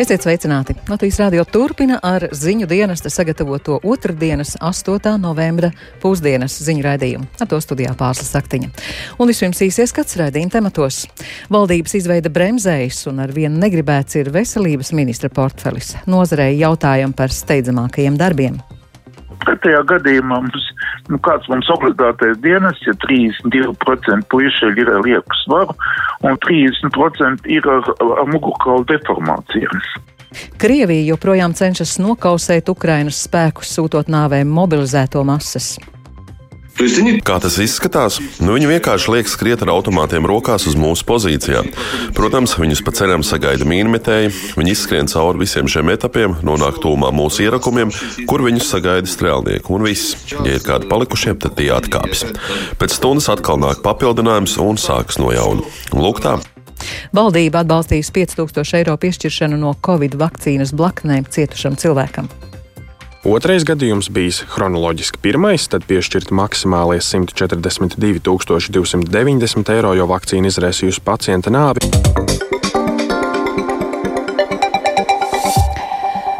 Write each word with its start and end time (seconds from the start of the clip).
Esiet 0.00 0.24
sveicināti! 0.24 0.72
Latvijas 0.88 1.18
rādio 1.20 1.42
turpina 1.44 1.98
ar 2.00 2.24
ziņu 2.32 2.64
dienesta 2.70 3.10
sagatavoto 3.12 3.74
otrdienas, 3.84 4.54
8. 4.64 5.10
novembra 5.20 5.68
pusdienas 6.00 6.56
ziņu 6.64 6.86
raidījumu. 6.86 7.28
Ar 7.36 7.50
to 7.50 7.58
studijā 7.60 7.92
pārslas 8.00 8.32
saktiņa. 8.32 8.72
Un 9.20 9.28
vispirms 9.28 9.60
īsies 9.68 9.92
skats 9.92 10.16
raidījuma 10.16 10.56
tematos. 10.56 11.02
Valdības 11.52 11.98
izveida 12.00 12.32
bremzējas 12.32 13.04
un 13.12 13.20
ar 13.26 13.36
vienu 13.36 13.60
negribēts 13.60 14.16
ir 14.22 14.32
veselības 14.32 14.94
ministra 14.96 15.28
portfelis. 15.28 15.92
Nozarei 16.08 16.54
jautājumi 16.56 17.20
par 17.20 17.36
steidzamākajiem 17.36 18.16
darbiem. 18.16 18.62
Pretējā 19.44 19.80
gadījumā 19.88 20.40
mums, 20.44 20.66
nu, 21.08 21.18
kāds 21.24 21.48
mums 21.50 21.68
obligātais 21.72 22.38
dienas, 22.44 22.78
ja 22.86 22.94
32% 23.06 24.28
puiši 24.32 24.72
ir 24.80 24.92
ar 24.92 25.04
lieku 25.06 25.40
svaru 25.44 25.76
un 26.26 26.36
30% 26.44 27.48
ir 27.50 27.68
ar, 27.68 27.92
ar 28.00 28.26
mugurkaulu 28.30 28.86
deformācijām. 28.92 29.84
Krievija 30.60 31.08
joprojām 31.08 31.54
cenšas 31.58 31.96
nokausēt 31.98 32.68
Ukrainas 32.70 33.18
spēkus, 33.26 33.72
sūtot 33.74 34.12
nāvēm 34.12 34.52
mobilizēto 34.54 35.24
masas. 35.26 35.74
Kā 37.26 37.36
tas 37.42 37.58
izskatās? 37.60 38.18
Nu, 38.40 38.54
viņi 38.56 38.68
vienkārši 38.70 39.12
liek 39.12 39.28
skriet 39.28 39.64
ar 39.64 39.72
automātiem 39.74 40.24
rokās 40.28 40.64
uz 40.70 40.76
mūsu 40.80 41.04
pozīcijām. 41.08 41.68
Protams, 42.16 42.54
viņus 42.60 42.82
pa 42.86 42.94
ceļam 42.96 43.24
sagaida 43.26 43.66
mīnmetēji, 43.68 44.32
viņi 44.56 44.72
izskrien 44.72 45.10
cauri 45.10 45.42
visiem 45.42 45.68
šiem 45.68 45.92
etapiem, 45.92 46.38
nonāk 46.46 46.80
tūmā 46.80 47.12
mūsu 47.12 47.44
ierakumiem, 47.44 47.92
kur 48.30 48.44
viņus 48.46 48.70
sagaida 48.72 49.10
strēlnieki. 49.10 49.68
Un 49.74 49.84
viss, 49.88 50.16
ja 50.32 50.56
ir 50.56 50.64
kādi 50.64 50.88
palikušie, 50.90 51.36
tad 51.42 51.58
tie 51.60 51.68
atkāpjas. 51.76 52.24
Pēc 52.80 52.96
stundas 52.96 53.28
atkal 53.32 53.60
nāk 53.60 53.84
papildinājums 53.84 54.56
un 54.64 54.80
sākas 54.80 55.20
no 55.20 55.34
jauna. 55.36 55.66
Lūk, 55.92 56.24
tā. 56.24 56.38
Valdība 57.12 57.60
atbalstīs 57.60 58.08
5000 58.14 58.78
eiro 58.80 58.96
piešķiršanu 59.00 59.60
no 59.60 59.74
Covid 59.84 60.16
vakcīnas 60.20 60.72
blaknēm 60.76 61.28
cietušam 61.28 61.76
cilvēkam. 61.80 62.30
Otrais 63.20 63.66
gadījums 63.68 64.06
bijis 64.08 64.38
chronoloģiski 64.48 65.18
pirmais, 65.20 65.66
tad 65.68 65.84
piešķirti 65.84 66.32
maksimālie 66.32 67.02
142 67.04 68.22
290 68.24 69.72
eiro, 69.74 69.90
jo 69.92 70.06
vakcīna 70.08 70.48
izraisījusi 70.48 71.02
pacienta 71.04 71.52
nāvi. 71.52 71.84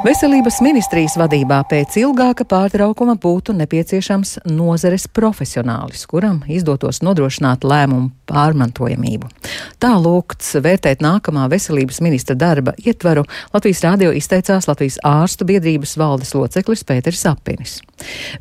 Veselības 0.01 0.63
ministrijas 0.65 1.19
vadībā 1.21 1.59
pēc 1.69 1.99
ilgāka 2.01 2.47
pārtraukuma 2.49 3.19
būtu 3.21 3.53
nepieciešams 3.61 4.39
nozares 4.49 5.05
profesionālis, 5.13 6.07
kuram 6.09 6.41
izdotos 6.49 7.03
nodrošināt 7.05 7.69
lēmumu 7.69 8.09
pārmantojamību. 8.25 9.29
Tā 9.81 9.95
lūgts 9.97 10.59
vērtēt 10.61 11.01
nākamā 11.01 11.47
veselības 11.49 12.03
ministra 12.05 12.35
darba 12.37 12.75
ietvaru 12.85 13.23
Latvijas 13.55 13.81
rādio 13.87 14.11
izteicās 14.13 14.67
Latvijas 14.69 14.99
ārstu 15.09 15.47
biedrības 15.49 15.95
valdes 15.97 16.35
loceklis 16.37 16.85
Pēters 16.85 17.23
Apinis. 17.31 17.79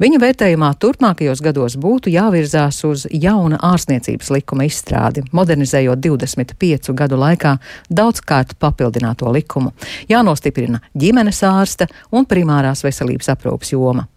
Viņa 0.03 0.19
vērtējumā 0.19 0.73
turpmākajos 0.83 1.39
gados 1.45 1.77
būtu 1.79 2.11
jāvirzās 2.11 2.81
uz 2.89 3.07
jauna 3.07 3.61
ārstniecības 3.71 4.33
likuma 4.35 4.67
izstrādi, 4.67 5.23
modernizējot 5.31 6.03
25 6.03 6.91
gadu 6.99 7.23
laikā 7.23 7.55
daudzkārt 7.87 8.57
papildināto 8.59 9.31
likumu. 9.31 9.71
Jānostiprina 10.11 10.83
ģimenes 10.91 11.39
ārsta 11.47 11.87
un 12.11 12.27
primārās 12.27 12.83
veselības 12.83 13.31
aprūpas 13.31 13.77
joma. 13.77 14.09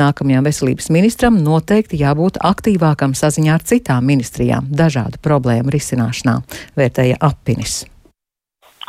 Nākamajam 0.00 0.46
veselības 0.46 0.90
ministram 0.94 1.40
noteikti 1.42 2.00
jābūt 2.02 2.40
aktīvākam 2.44 3.16
saziņā 3.16 3.58
ar 3.58 3.66
citām 3.66 4.06
ministrijām 4.06 4.70
dažādu 4.70 5.22
problēmu 5.24 5.74
risināšanā, 5.74 6.40
vērtēja 6.78 7.20
Apinis. 7.20 7.84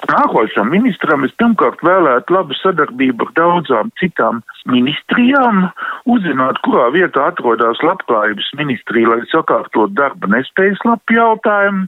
Nākošam 0.06 0.69
ministram 0.69 1.25
es 1.25 1.34
pirmkārt 1.41 1.81
vēlētu 1.84 2.35
labu 2.35 2.56
sadarbību 2.59 3.25
ar 3.25 3.31
daudzām 3.40 3.90
citām 3.97 4.44
ministrijām, 4.69 5.66
uzzināt, 6.06 6.62
kurā 6.68 6.91
vietā 6.94 7.25
atrodas 7.31 7.81
labklājības 7.81 8.52
ministrija, 8.59 9.09
lai 9.16 9.25
sakārtot 9.31 9.96
darba 9.97 10.29
nespējas 10.35 10.84
lapu 10.85 11.18
jautājumu, 11.18 11.88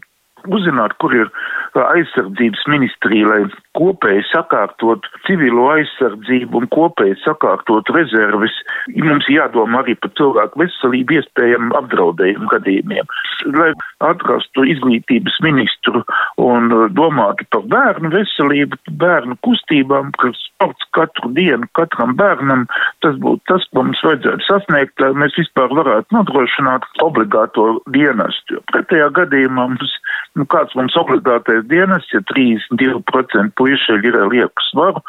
uzzināt, 0.50 0.98
kur 1.04 1.14
ir 1.14 1.30
aizsardzības 1.78 2.66
ministrija, 2.74 3.30
lai 3.30 3.44
kopēji 3.80 4.26
sakārtot 4.30 5.08
civilo 5.28 5.70
aizsardzību 5.74 6.62
un 6.62 6.68
kopēji 6.76 7.18
sakārtot 7.24 7.90
rezerves. 7.96 8.56
Mums 9.00 9.30
jādomā 9.32 9.84
arī 9.84 9.96
par 10.04 10.14
cilvēku 10.20 10.64
veselību 10.64 11.20
iespējamu 11.20 11.76
apdraudējumu 11.80 12.52
gadījumiem. 12.54 13.10
Lai 13.56 13.72
atrastu 14.04 14.66
izglītības 14.68 15.40
ministru 15.46 16.04
un 16.44 16.70
domātu 16.96 17.48
par 17.54 17.66
bērnu 17.72 18.12
veselību, 18.14 18.80
bērnu 19.02 19.40
kustībām, 19.46 20.12
kas 20.22 20.40
sports 20.50 20.88
katru 20.96 21.32
dienu 21.36 21.68
katram 21.78 22.16
bērnam, 22.20 22.66
tas 23.04 23.16
būtu 23.24 23.42
tas, 23.52 23.66
ko 23.72 23.86
mums 23.88 24.02
vajadzētu 24.04 24.48
sasniegt, 24.48 25.00
lai 25.04 25.12
mēs 25.24 25.38
vispār 25.40 25.72
varētu 25.76 26.16
nodrošināt 26.16 26.88
obligāto 27.06 27.68
dienestu. 27.96 28.60
Pretējā 28.74 29.10
gadījumā 29.16 29.70
mums 29.72 29.96
nu, 30.38 30.46
kāds 30.52 30.76
mums 30.78 30.96
obligātais 31.00 31.64
dienas, 31.72 32.08
ja 32.14 32.22
32% 32.32 33.56
puiši 33.70 34.00
ir 34.08 34.16
ar 34.18 34.30
lieku 34.32 34.66
svaru 34.70 35.02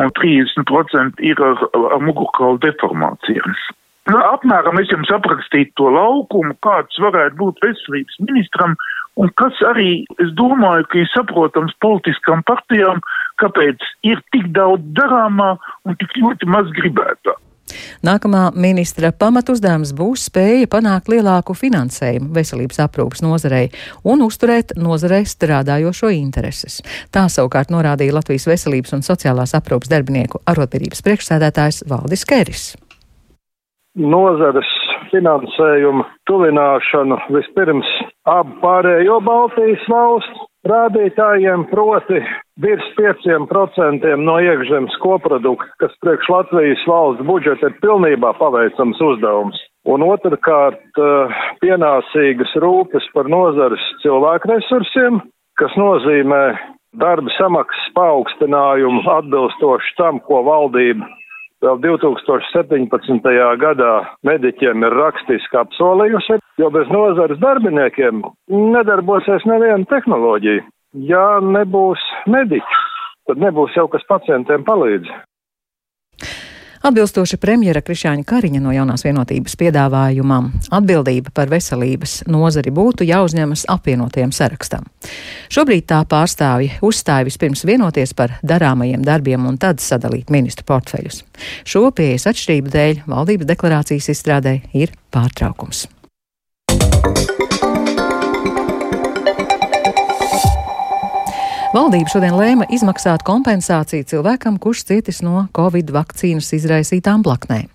un 0.00 0.12
30% 0.18 1.20
ir 1.20 1.40
ar, 1.40 1.60
ar 1.92 2.00
mugurkaulu 2.00 2.60
deformācijām. 2.64 3.56
Nu, 4.06 4.18
apmēram 4.22 4.78
es 4.78 4.90
jums 4.92 5.10
aprakstītu 5.10 5.74
to 5.80 5.90
laukumu, 5.90 6.54
kāds 6.62 7.00
varētu 7.02 7.36
būt 7.40 7.64
veselības 7.64 8.20
ministram, 8.22 8.76
un 9.18 9.32
kas 9.40 9.58
arī, 9.66 10.04
es 10.22 10.30
domāju, 10.38 10.86
ka 10.92 11.00
ir 11.00 11.10
saprotams 11.10 11.74
politiskām 11.82 12.44
partijām, 12.46 13.02
kāpēc 13.42 13.82
ir 14.06 14.22
tik 14.32 14.52
daudz 14.54 14.86
darāmā 14.94 15.56
un 15.84 15.98
tik 15.98 16.14
ļoti 16.22 16.48
maz 16.54 16.70
gribētā. 16.78 17.34
Nākamā 18.06 18.50
ministra 18.54 19.10
pamatuzdevums 19.16 19.92
būs 19.96 20.28
spēja 20.30 20.68
panākt 20.70 21.10
lielāku 21.12 21.56
finansējumu 21.56 22.32
veselības 22.36 22.80
aprūpas 22.86 23.24
nozarei 23.24 23.66
un 24.06 24.24
uzturēt 24.26 24.76
nozarei 24.78 25.24
strādājošo 25.26 26.12
intereses. 26.14 26.80
Tā 27.14 27.26
savukārt 27.32 27.72
norādīja 27.74 28.16
Latvijas 28.16 28.48
veselības 28.50 28.96
un 28.96 29.06
sociālās 29.06 29.54
aprūpas 29.58 29.90
darbinieku 29.92 30.42
arotbiedrības 30.46 31.04
priekšsēdētājs 31.06 31.84
Valdis 31.90 32.26
Kēris. 32.28 32.66
Nozares 33.96 34.68
finansējumu 35.08 36.04
tuvināšanu 36.28 37.16
vispirms 37.32 37.88
ap 38.28 38.50
pārējo 38.60 39.20
Baltijas 39.24 39.86
valstu 39.90 40.45
rādītājiem, 40.70 41.66
proti 41.70 42.20
virs 42.62 42.86
5% 42.98 44.12
no 44.22 44.36
iekšzemes 44.42 44.96
koprodukta, 45.02 45.68
kas 45.82 45.94
priekš 46.04 46.30
Latvijas 46.32 46.84
valsts 46.88 47.26
budžeta 47.28 47.70
ir 47.70 47.78
pilnībā 47.82 48.32
paveicams 48.40 49.00
uzdevums. 49.08 49.60
Un 49.86 50.02
otrkārt, 50.02 50.82
eh, 50.98 51.36
pienācīgas 51.62 52.56
rūpes 52.62 53.06
par 53.14 53.28
nozares 53.30 53.82
cilvēku 54.02 54.50
resursiem, 54.50 55.20
kas 55.56 55.72
nozīmē 55.78 56.58
darba 56.98 57.30
samaksas 57.38 57.92
paaugstinājumu 57.94 59.04
atbilstoši 59.18 59.94
tam, 59.96 60.20
ko 60.20 60.42
valdība 60.42 61.06
vēl 61.64 61.78
2017. 61.84 63.30
gadā 63.62 63.92
mediķiem 64.26 64.84
ir 64.86 64.96
rakstiski 65.00 65.60
apsolījusi, 65.60 66.40
jo 66.60 66.70
bez 66.74 66.90
nozares 66.92 67.40
darbiniekiem 67.42 68.24
nedarbosies 68.50 69.46
neviena 69.48 69.84
tehnoloģija. 69.92 70.64
Ja 71.06 71.38
nebūs 71.44 72.02
mediķi, 72.30 72.82
tad 73.28 73.40
nebūs 73.42 73.74
jau 73.76 73.88
kas 73.92 74.04
pacientiem 74.08 74.64
palīdz. 74.64 75.10
Atbilstoši 76.86 77.40
premjera 77.42 77.80
Krišāņa 77.82 78.22
Kariņa 78.22 78.60
no 78.62 78.70
jaunās 78.70 79.02
vienotības 79.02 79.56
piedāvājumam, 79.58 80.52
atbildība 80.70 81.32
par 81.34 81.50
veselības 81.50 82.20
nozari 82.30 82.70
būtu 82.70 83.02
jāuzņemas 83.08 83.64
apvienotajam 83.74 84.30
sarakstam. 84.30 84.86
Šobrīd 85.50 85.88
tā 85.90 86.04
pārstāvji 86.06 86.76
uzstāja 86.86 87.26
vispirms 87.26 87.64
vienoties 87.66 88.14
par 88.14 88.36
darāmajiem 88.46 89.02
darbiem 89.02 89.48
un 89.50 89.58
tad 89.58 89.82
sadalīt 89.82 90.30
ministru 90.30 90.68
portfeļus. 90.70 91.24
Šo 91.66 91.88
pieejas 91.90 92.28
atšķirību 92.30 92.74
dēļ 92.76 93.02
valdības 93.10 93.50
deklarācijas 93.50 94.12
izstrādē 94.14 94.60
ir 94.78 94.94
pārtraukums. 95.10 95.88
Valdība 101.76 102.08
šodien 102.08 102.32
lēma 102.32 102.64
izmaksāt 102.72 103.20
kompensāciju 103.26 104.06
cilvēkam, 104.08 104.54
kurš 104.56 104.86
cietis 104.88 105.18
no 105.20 105.42
Covid 105.52 105.90
vakcīnas 105.92 106.48
izraisītām 106.56 107.20
blaknēm. 107.26 107.66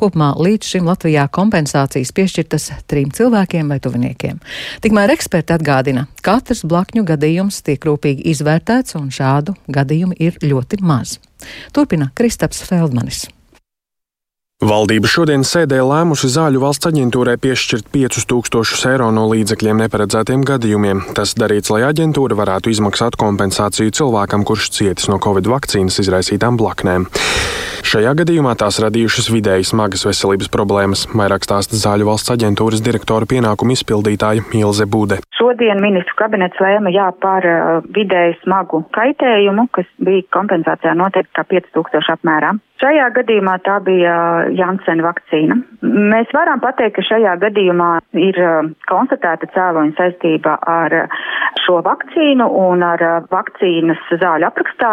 Kopumā 0.00 0.32
līdz 0.42 0.72
šim 0.72 0.90
Latvijā 0.90 1.28
kompensācijas 1.30 2.10
piešķirtas 2.18 2.66
trim 2.90 3.12
cilvēkiem 3.14 3.70
vai 3.70 3.78
tuviniekiem. 3.84 4.42
Tikmēr 4.82 5.14
eksperti 5.14 5.54
atgādina, 5.54 6.08
ka 6.18 6.40
katrs 6.40 6.64
blakņu 6.66 7.06
gadījums 7.06 7.62
tiek 7.62 7.86
rūpīgi 7.86 8.26
izvērtēts 8.34 8.98
un 8.98 9.12
šādu 9.14 9.54
gadījumu 9.70 10.18
ir 10.18 10.42
ļoti 10.42 10.82
maz. 10.82 11.20
Turpina 11.70 12.10
Kristaps 12.18 12.66
Feldmanis. 12.66 13.28
Valdība 14.58 15.06
šodien 15.06 15.44
sēdē 15.46 15.76
lēmusi 15.86 16.26
zāļu 16.34 16.58
valsts 16.64 16.88
aģentūrai 16.88 17.36
piešķirt 17.38 17.92
5000 17.94 18.88
eiro 18.90 19.06
no 19.14 19.28
līdzekļiem 19.30 19.84
neparedzētiem 19.84 20.42
gadījumiem. 20.42 21.04
Tas 21.14 21.36
darīts, 21.38 21.70
lai 21.70 21.84
aģentūra 21.86 22.34
varētu 22.40 22.72
izmaksāt 22.74 23.14
kompensāciju 23.22 23.94
cilvēkam, 23.94 24.42
kurš 24.42 24.72
cietis 24.74 25.06
no 25.12 25.20
covid 25.22 25.46
vakcīnas 25.46 26.00
izraisītām 26.02 26.58
blaknēm. 26.58 27.06
Šajā 27.86 28.16
gadījumā 28.18 28.56
tās 28.58 28.80
radījušas 28.82 29.30
vidēji 29.30 29.70
smagas 29.70 30.02
veselības 30.08 30.50
problēmas, 30.50 31.06
vairāk 31.14 31.46
stāsta 31.46 31.78
zāļu 31.78 32.10
valsts 32.10 32.34
aģentūras 32.34 32.82
direktora 32.82 33.30
pienākumu 33.30 33.78
izpildītāja 33.78 34.42
Ilze 34.58 34.90
Bude. 34.90 35.22
Šodien 35.38 35.78
ministru 35.86 36.18
kabinets 36.18 36.58
lēma 36.58 36.90
jā 36.90 37.12
par 37.22 37.46
vidēji 37.94 38.40
smagu 38.42 38.82
kaitējumu, 38.90 39.70
kas 39.70 39.86
bija 40.02 40.26
kompensācijā 40.34 40.98
noteikti 40.98 41.38
kā 41.38 41.46
5000 41.46 42.18
apmērā. 42.18 42.58
Šajā 42.78 43.08
gadījumā 43.16 43.56
tā 43.66 43.80
bija 43.82 44.14
Janssen 44.54 45.02
vakcīna. 45.02 45.56
Mēs 45.82 46.30
varam 46.34 46.60
pateikt, 46.62 46.94
ka 46.94 47.02
šajā 47.08 47.34
gadījumā 47.42 47.88
ir 48.14 48.38
uh, 48.38 48.68
konstatēta 48.86 49.48
cēloņa 49.54 49.96
saistība 49.98 50.54
ar 50.62 50.94
šo 51.64 51.80
vakcīnu 51.86 52.46
un 52.60 52.84
ar 52.86 53.02
uh, 53.02 53.16
vakcīnas 53.34 54.04
zāļu 54.22 54.46
aprakstā 54.46 54.92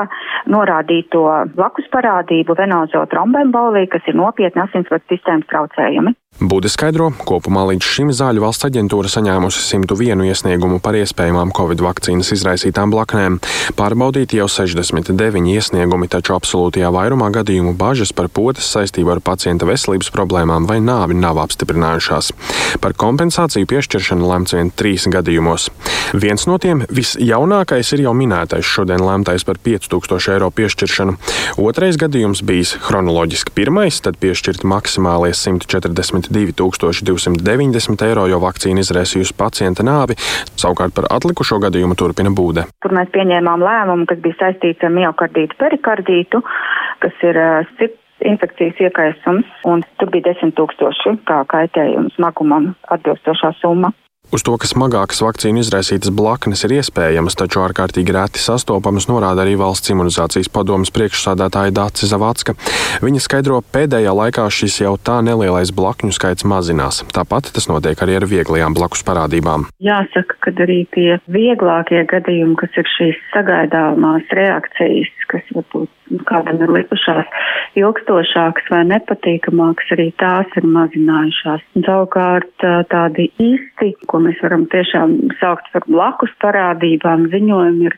norādīto 0.50 1.24
blakus 1.54 1.86
parādību 1.94 2.58
venozo 2.58 3.06
trombemboliju, 3.14 3.94
kas 3.94 4.10
ir 4.10 4.18
nopietni 4.18 4.66
asinsvadu 4.66 5.06
sistēmas 5.14 5.46
traucējumi. 5.54 6.18
Bude 6.36 6.68
skaidro, 6.68 7.14
kopumā 7.24 7.62
līdz 7.70 7.88
šim 7.88 8.10
zāļu 8.12 8.42
valsts 8.44 8.66
aģentūra 8.68 9.08
saņēmusi 9.08 9.62
101 9.70 10.20
iesniegumu 10.28 10.82
par 10.84 10.98
iespējamām 11.00 11.54
covid 11.56 11.80
vakcīnas 11.80 12.34
izraisītām 12.36 12.92
blaknēm. 12.92 13.38
Pārbaudīti 13.80 14.42
jau 14.42 14.50
69 14.52 15.48
iesniegumi, 15.54 16.10
taču 16.12 16.36
absolūtajā 16.36 16.90
vairumā 16.92 17.30
gadījumu 17.38 17.72
bažas 17.80 18.12
par 18.12 18.28
potes 18.28 18.68
saistību 18.68 19.14
ar 19.14 19.22
pacienta 19.24 19.64
veselības 19.70 20.12
problēmām 20.12 20.68
vai 20.68 20.82
nāvi 20.84 21.16
nav 21.16 21.40
apstiprinājušās. 21.46 22.34
Par 22.84 22.98
kompensāciju 23.00 23.72
piešķiršanu 23.72 24.28
lemts 24.28 24.58
vien 24.58 24.74
trīs 24.76 25.08
gadījumos. 25.08 25.70
Viens 26.20 26.44
no 26.52 26.60
tiem 26.60 26.84
visjaunākais 26.92 27.94
ir 27.96 28.04
jau 28.10 28.12
minētais 28.12 28.68
šodien 28.68 29.00
lemtais 29.08 29.48
par 29.48 29.56
5000 29.64 30.36
eiro 30.36 30.52
piešķiršanu. 30.52 31.16
Otrais 31.64 31.96
gadījums 31.96 32.44
bijis 32.44 32.76
chronoloģiski 32.84 33.56
pirmais, 33.56 34.04
tad 34.04 34.20
piešķirt 34.20 34.68
maksimālie 34.68 35.32
140 35.32 36.25
2290 36.34 38.08
eiro, 38.08 38.26
jo 38.32 38.40
vakcīna 38.44 38.84
izraisījusi 38.86 39.36
pacienta 39.38 39.86
nāvi. 39.86 40.18
Savukārt 40.56 40.96
par 40.96 41.10
atlikušo 41.18 41.60
gadījumu 41.64 41.98
turpina 42.00 42.32
būde. 42.36 42.66
Tur 42.84 42.96
mēs 42.96 43.12
pieņēmām 43.16 43.66
lēmumu, 43.66 44.08
kas 44.10 44.24
bija 44.24 44.40
saistīts 44.40 44.86
ar 44.86 44.96
miocardītu 44.96 45.60
perikardītu, 45.62 46.42
kas 47.04 47.24
ir 47.28 47.40
sirds 47.76 48.02
infekcijas 48.26 48.80
iekaisums, 48.80 49.48
un 49.68 49.84
tur 50.00 50.10
bija 50.14 50.32
10 50.32 50.56
tūkstoši 50.58 51.18
kā 51.28 51.42
kaitējums 51.52 52.16
smagumam 52.16 52.72
atbilstošā 52.96 53.52
summa. 53.60 53.92
Uz 54.34 54.42
to, 54.46 54.56
ka 54.58 54.66
smagākas 54.66 55.22
vakcīnu 55.22 55.62
izraisītas 55.62 56.10
blaknes 56.16 56.66
ir 56.66 56.80
iespējamas, 56.80 57.38
taču 57.38 57.62
ārkārtīgi 57.62 58.16
reti 58.16 58.42
sastopamas, 58.42 59.06
norāda 59.12 59.44
arī 59.46 59.54
valsts 59.60 59.94
imunizācijas 59.94 60.50
padomas 60.50 60.92
priekšsādātāja 60.96 61.74
Dācis 61.76 62.10
Zavacka. 62.10 62.56
Viņa 63.06 63.22
skaidro, 63.22 63.62
pēdējā 63.76 64.16
laikā 64.18 64.48
šis 64.50 64.80
jau 64.82 64.96
tā 64.98 65.20
nelielais 65.26 65.74
blakņu 65.76 66.16
skaits 66.18 66.48
mazinās. 66.48 67.04
Tāpat 67.14 67.52
tas 67.56 67.70
notiek 67.70 68.02
arī 68.02 68.18
ar 68.20 68.28
vieglajām 68.32 68.78
blakus 68.78 69.06
parādībām. 69.06 69.68
Jāsaka, 69.84 70.40
ka 70.42 70.56
arī 70.66 70.82
tie 70.96 71.20
vieglākie 71.30 72.02
gadījumi, 72.10 72.58
kas 72.62 72.82
ir 72.82 72.90
šīs 72.96 73.22
sagaidāmās 73.36 74.34
reakcijas, 74.42 75.14
kas 75.36 75.54
varbūt 75.58 76.24
kādam 76.30 76.64
ir 76.64 76.74
likušās 76.80 77.30
ilgstošākas 77.80 78.70
vai 78.72 78.82
nepatīkamākas, 78.90 79.94
arī 79.96 80.10
tās 80.22 80.60
ir 80.60 80.68
mazinājušās. 80.76 81.66
Savukārt 81.86 82.68
tādi 82.92 83.30
īsti, 83.44 83.92
ko 84.10 84.24
mēs 84.26 84.40
varam 84.44 84.68
tiešām 84.72 85.18
saukt 85.42 85.68
par 85.74 85.88
blakus 85.90 86.34
parādībām, 86.44 87.28
ziņojumi 87.34 87.90
ir 87.90 87.98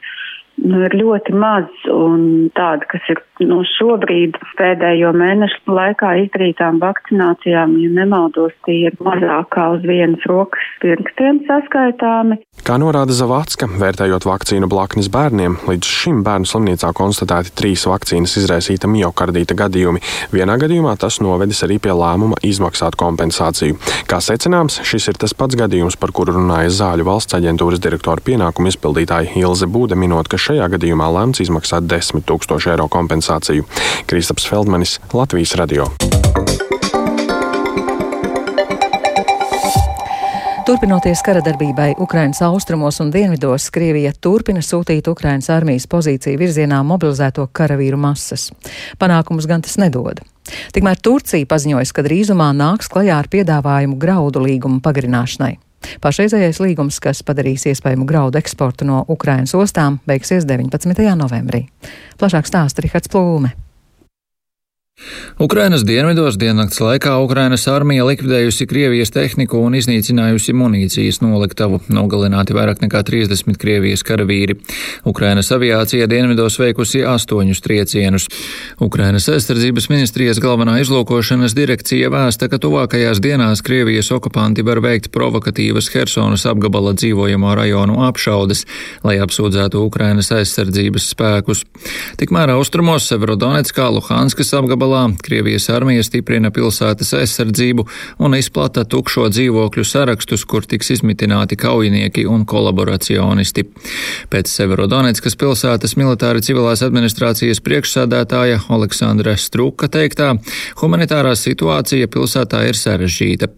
nu, 0.64 0.82
ir 0.88 0.96
ļoti 0.98 1.36
maz, 1.38 1.70
un 1.92 2.50
tāda, 2.58 2.88
kas 2.92 3.06
ir 3.12 3.22
nu, 3.46 3.62
šobrīd 3.78 4.38
pēdējo 4.58 5.14
mēnešu 5.18 5.74
laikā 5.78 6.14
izdarītām 6.24 6.82
vakcinācijām, 6.82 7.78
ja 7.82 7.94
nemaldos, 8.00 8.56
tie 8.66 8.88
ir 8.90 8.98
mazāk 9.04 9.52
kā 9.54 9.70
uz 9.76 9.86
vienas 9.88 10.24
rokas 10.30 10.66
pirkstiem 10.82 11.44
saskaitāmi. 11.48 12.40
Kā 12.68 12.76
norāda 12.82 13.14
Zavacka, 13.16 13.70
vērtējot 13.80 14.26
vakcīnu 14.28 14.68
blaknes 14.72 15.12
bērniem, 15.14 15.60
līdz 15.70 15.92
šim 16.02 16.24
bērnu 16.26 16.50
slimnīcā 16.50 16.90
konstatēti 16.98 17.54
trīs 17.56 17.86
vakcīnas 17.88 18.34
izraisīta 18.42 18.90
miocardīta 18.92 19.56
gadījumi. 19.58 20.02
Vienā 20.34 20.58
gadījumā 20.60 20.96
tas 21.00 21.22
novedis 21.24 21.62
arī 21.68 21.78
pie 21.84 21.94
lēmuma 21.96 22.40
izmaksāt 22.44 22.98
kompensāciju. 23.00 23.78
Kā 24.10 24.20
secināms, 24.26 24.82
šis 24.88 25.12
ir 25.14 25.22
tas 25.22 25.36
pats 25.38 25.56
gadījums, 25.60 26.00
par 26.02 26.12
kuru 26.16 26.36
runāja 26.40 26.74
Zāļu 26.82 27.08
valsts 27.08 27.38
aģentūras 27.38 27.82
direktora 27.84 28.26
pienākumu 28.26 28.74
izpildītāja 28.74 29.38
Ilze 29.40 29.70
Būde, 29.70 29.96
minot, 29.96 30.28
ka 30.28 30.42
šajā 30.48 30.68
gadījumā 30.78 31.10
lēmts 31.12 31.44
izmaksāt 31.44 31.88
10 31.92 32.24
000 32.24 32.72
eiro 32.72 32.88
kompensāciju. 32.92 33.68
Kristaps 34.08 34.48
Feldmanis, 34.48 35.00
Latvijas 35.14 35.56
radio. 35.60 35.90
Turpinoties 40.68 41.22
kara 41.24 41.40
darbībai 41.40 41.94
Ukrainas 42.04 42.42
austrumos 42.44 42.98
un 43.00 43.12
dienvidos, 43.12 43.70
Krievija 43.72 44.12
turpina 44.12 44.60
sūtīt 44.60 45.08
Ukrainas 45.08 45.48
armijas 45.54 45.88
pozīciju 45.88 46.42
virzienā 46.42 46.82
mobilizēto 46.84 47.46
karavīru 47.56 47.96
masas. 48.04 48.50
Panākumus 49.00 49.48
gan 49.48 49.64
tas 49.64 49.78
nedod. 49.80 50.20
Tikmēr 50.76 51.00
Turcija 51.00 51.48
paziņoja, 51.48 51.88
ka 51.96 52.04
drīzumā 52.04 52.50
nāks 52.56 52.92
klajā 52.92 53.16
ar 53.16 53.32
piedāvājumu 53.32 53.96
graudu 54.02 54.44
līgumu 54.44 54.84
pagarināšanai. 54.84 55.56
Pašreizējais 56.02 56.60
līgums, 56.64 57.00
kas 57.04 57.24
padarīs 57.26 57.68
iespējamu 57.70 58.08
graudu 58.10 58.40
eksportu 58.42 58.88
no 58.88 59.04
Ukrainas 59.08 59.56
ostām, 59.58 60.02
beigsies 60.10 60.48
19. 60.50 61.08
novembrī. 61.20 61.68
Plašāk 62.18 62.50
stāsta 62.50 62.86
Rihards 62.86 63.12
Plūme. 63.14 63.54
Ukrainas 65.40 65.84
dienvidos 65.86 66.34
diennakts 66.40 66.80
laikā 66.82 67.12
Ukrainas 67.22 67.68
armija 67.70 68.06
likvidējusi 68.08 68.66
Krievijas 68.66 69.12
tehniku 69.14 69.60
un 69.62 69.76
iznīcinājusi 69.78 70.56
munīcijas 70.58 71.20
noliktavu, 71.22 71.78
nogalināti 71.94 72.56
vairāk 72.58 72.82
nekā 72.82 73.04
30 73.06 73.60
Krievijas 73.62 74.02
karavīri. 74.02 74.56
Ukrainas 75.06 75.52
aviācija 75.54 76.08
dienvidos 76.10 76.58
veikusi 76.58 77.04
astoņus 77.06 77.62
triecienus. 77.62 78.26
Ukrainas 78.82 79.30
aizsardzības 79.30 79.88
ministrijas 79.94 80.42
galvenā 80.42 80.80
izlūkošanas 80.82 81.54
direkcija 81.54 82.10
vēsta, 82.10 82.50
ka 82.50 82.58
tuvākajās 82.58 83.22
dienās 83.22 83.62
Krievijas 83.62 84.10
okupanti 84.18 84.66
var 84.66 84.82
veikt 84.82 85.12
provokatīvas 85.14 85.92
Hersonas 85.94 86.48
apgabala 86.50 86.96
dzīvojamo 86.98 87.54
rajonu 87.62 88.02
apšaudes, 88.10 88.66
lai 89.06 89.20
apsūdzētu 89.22 89.86
Ukrainas 89.86 90.34
aizsardzības 90.34 91.12
spēkus. 91.14 91.62
Tikmēr 92.18 92.58
austrumos 92.58 93.06
Severodonetskā, 93.14 93.92
Luhanskas 93.94 94.56
apgabala 94.58 94.87
gabalā 94.88 95.18
Krievijas 95.24 95.70
armija 95.70 96.04
stiprina 96.04 96.52
pilsētas 96.52 97.14
aizsardzību 97.18 97.86
un 98.24 98.36
izplata 98.38 98.86
tukšo 98.88 99.28
dzīvokļu 99.30 99.84
sarakstus, 99.84 100.46
kur 100.46 100.66
tiks 100.66 100.92
izmitināti 100.96 101.58
kaujinieki 101.60 102.26
un 102.28 102.46
kolaboracionisti. 102.46 103.66
Pēc 104.32 104.48
Severodonetskas 104.48 105.36
pilsētas 105.36 105.98
militāra 105.98 106.42
civilās 106.42 106.84
administrācijas 106.86 107.60
priekšsādātāja 107.66 108.62
Aleksandra 108.70 109.36
Struka 109.38 109.88
teiktā, 109.88 110.36
humanitārā 110.82 111.36
situācija 111.36 112.08
pilsētā 112.08 112.64
ir 112.70 112.80
sarežģīta. 112.80 113.50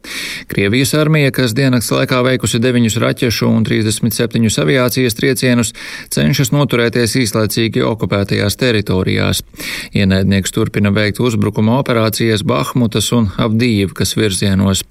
Krievijas 0.50 0.96
armija, 0.98 1.32
kas 1.32 1.54
diennakts 1.54 1.92
laikā 1.94 2.24
veikusi 2.26 2.60
9 2.60 2.98
raķešu 3.04 3.50
un 3.50 3.68
37 3.68 4.50
aviācijas 4.64 5.18
triecienus, 5.20 5.74
cenšas 6.10 6.54
noturēties 6.56 7.18
īslaicīgi 7.22 7.86
okupētajās 7.86 8.58
teritorijās. 8.60 9.44
Ienaidnieks 9.94 10.54
turpina 10.56 10.92
veikt 10.96 11.19
veikt 11.20 11.36
uzbrukuma 11.36 11.80
operācijas 11.80 12.44
Bahmutas 12.44 13.12
un 13.12 13.30
Avdīvkas 13.38 14.16
virzienos. 14.16 14.84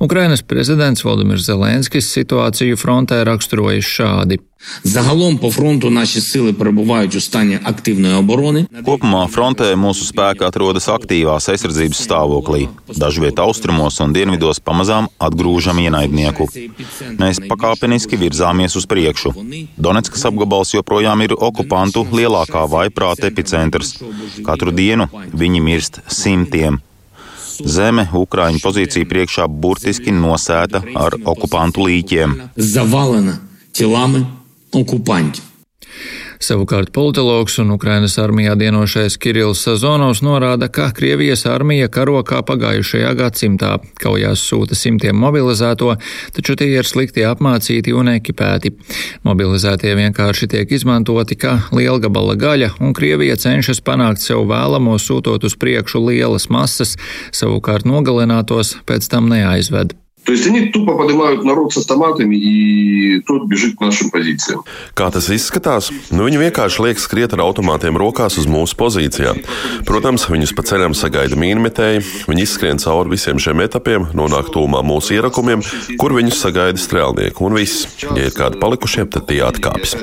Ukrainas 0.00 0.42
prezidents 0.42 1.04
Valdemirs 1.04 1.46
Zelenskis 1.46 2.10
situāciju 2.10 2.76
frontē 2.76 3.24
raksturojas 3.24 3.86
šādi. 3.86 4.38
Загалом 4.83 5.37
по 5.37 5.51
фронту 5.51 5.89
наші 5.89 6.21
сили 6.21 6.53
перебувають 6.53 7.15
у 7.15 7.21
стані 7.21 7.59
активної 7.63 8.15
оборони. 8.15 8.65
Kopumā 8.83 9.27
frontē 9.27 9.75
mūsu 9.75 10.07
spēki 10.07 10.43
atrodas 10.47 10.87
aktīvās 10.87 11.49
aizsardzības 11.51 11.99
stāvoklī. 12.07 12.67
Dažviet 12.87 13.39
austrumos 13.39 13.99
un 14.03 14.13
dienvidos 14.15 14.59
pamazām 14.59 15.09
atgrūžam 15.19 15.79
ienaidnieku. 15.83 16.47
Mēs 17.19 17.43
pakāpeniski 17.51 18.19
virzāmies 18.19 18.75
uz 18.79 18.87
priekšu. 18.87 19.33
Donetskas 19.77 20.25
apgabals 20.29 20.73
joprojām 20.75 21.21
ir 21.25 21.35
okupantu 21.37 22.07
lielākā 22.11 22.63
vaiprāta 22.75 23.27
epicentrs. 23.27 23.99
Katru 24.47 24.71
dienu 24.71 25.09
viņi 25.43 25.59
mirst 25.61 26.01
simtiem. 26.07 26.79
Zeme 27.61 28.07
Ukraiņu 28.13 28.59
pozīciju 28.63 29.07
priekšā 29.11 29.47
burtiski 29.47 30.11
nosēta 30.11 30.81
ar 30.95 31.15
okupantu 31.23 31.85
līķiem. 31.87 32.39
Zavalena 32.57 33.37
tilami 33.73 34.25
okupanti. 34.72 35.44
Savukārt 36.38 36.92
politologs 36.94 37.56
un 37.58 37.72
Ukrainas 37.74 38.14
armijā 38.22 38.52
dienošais 38.58 39.16
Kirillis 39.18 39.64
Sazonovs 39.66 40.20
norāda, 40.22 40.68
ka 40.70 40.92
Krievijas 40.94 41.42
armija 41.50 41.88
karo 41.90 42.20
kā 42.22 42.44
pagājušajā 42.46 43.10
gadsimtā. 43.18 43.72
Kaujās 43.98 44.44
sūta 44.46 44.78
simtiem 44.78 45.18
mobilizēto, 45.18 45.96
taču 46.36 46.54
tie 46.60 46.70
ir 46.76 46.86
slikti 46.86 47.26
apmācīti 47.26 47.94
un 47.96 48.12
ekipēti. 48.14 48.76
Mobilizētie 49.26 49.96
vienkārši 49.98 50.50
tiek 50.54 50.78
izmantoti 50.78 51.38
kā 51.42 51.58
lielgabala 51.74 52.38
gaļa, 52.38 52.76
un 52.78 52.94
Krievija 52.94 53.34
cenšas 53.36 53.82
panākt 53.82 54.22
sev 54.22 54.46
vēlamo 54.46 54.94
sūtot 55.02 55.42
uz 55.42 55.58
priekšu 55.58 56.06
lielas 56.06 56.46
masas, 56.54 56.94
savukārt 57.34 57.88
nogalinātos 57.88 58.76
pēc 58.86 59.10
tam 59.10 59.26
neaizved. 59.32 59.98
То 60.25 60.31
есть 60.31 60.47
они 60.47 60.67
тупо 60.67 60.95
поднимают 60.95 61.43
народ 61.43 61.73
с 61.73 61.77
автоматами, 61.77 62.35
и 62.35 63.19
тот 63.21 63.45
бежит 63.45 63.77
к 63.77 63.81
нашим 63.81 64.09
позициям. 64.09 64.63
Kā 64.95 65.11
tas 65.11 65.27
izskatās? 65.27 65.91
Nu, 66.15 66.23
viņi 66.23 66.39
vienkārši 66.47 66.83
liek 66.85 67.01
skriet 67.01 67.33
ar 67.35 67.43
automātiem 67.43 67.97
rokās 67.99 68.37
uz 68.39 68.47
mūsu 68.47 68.77
pozīcijām. 68.79 69.41
Protams, 69.83 70.29
viņus 70.31 70.53
pa 70.55 70.63
ceļam 70.63 70.95
sagaida 70.95 71.35
mīnmetēji, 71.35 72.05
viņi 72.29 72.45
izskrien 72.45 72.79
cauri 72.79 73.11
visiem 73.11 73.41
šiem 73.41 73.65
etapiem, 73.65 74.07
nonāk 74.15 74.53
tūmā 74.53 74.79
mūsu 74.85 75.17
ierakumiem, 75.17 75.65
kur 75.99 76.15
viņus 76.15 76.39
sagaida 76.39 76.79
strēlnieki. 76.79 77.43
Un 77.43 77.59
viss, 77.59 77.89
ja 77.99 78.15
ir 78.15 78.31
kādi 78.31 78.61
palikušie, 78.63 79.03
tad 79.11 79.27
tie 79.27 79.41
atkāpjas. 79.43 79.97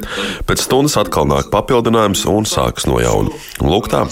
Pēc 0.45 0.67
stundas 0.67 0.99
atkal 1.01 1.31
nāk 1.33 1.49
papildinājums 1.49 2.27
un 2.29 2.45
sākas 2.45 2.85
no 2.91 3.01
jauna. 3.01 3.33
Lūk, 3.65 3.89
tā. 3.89 4.05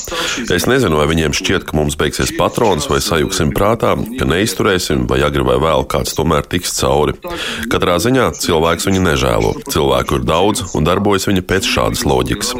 Es 0.48 0.64
nezinu, 0.70 0.96
vai 0.96 1.08
viņiem 1.12 1.36
šķiet, 1.36 1.68
ka 1.68 1.76
mums 1.76 2.00
beigsies 2.00 2.32
patrons 2.38 2.88
vai 2.88 3.02
sajuksim 3.04 3.52
prātā, 3.52 3.92
ka 4.16 4.28
neizturēsim 4.28 5.04
vai 5.10 5.20
agri 5.26 5.44
vai 5.44 5.60
vēl 5.60 5.84
kā 5.84 5.91
kāds 5.93 6.17
tomēr 6.17 6.47
tiks 6.49 6.73
cauri. 6.79 7.15
Katrā 7.71 7.99
ziņā 8.01 8.31
cilvēks 8.41 8.89
viņu 8.89 9.03
nežēlo. 9.05 9.53
Cilvēku 9.69 10.19
ir 10.19 10.27
daudz 10.27 10.75
un 10.77 10.87
darbojas 10.87 11.27
viņa 11.29 11.45
pēc 11.47 11.69
šādas 11.69 12.05
loģikas. 12.09 12.53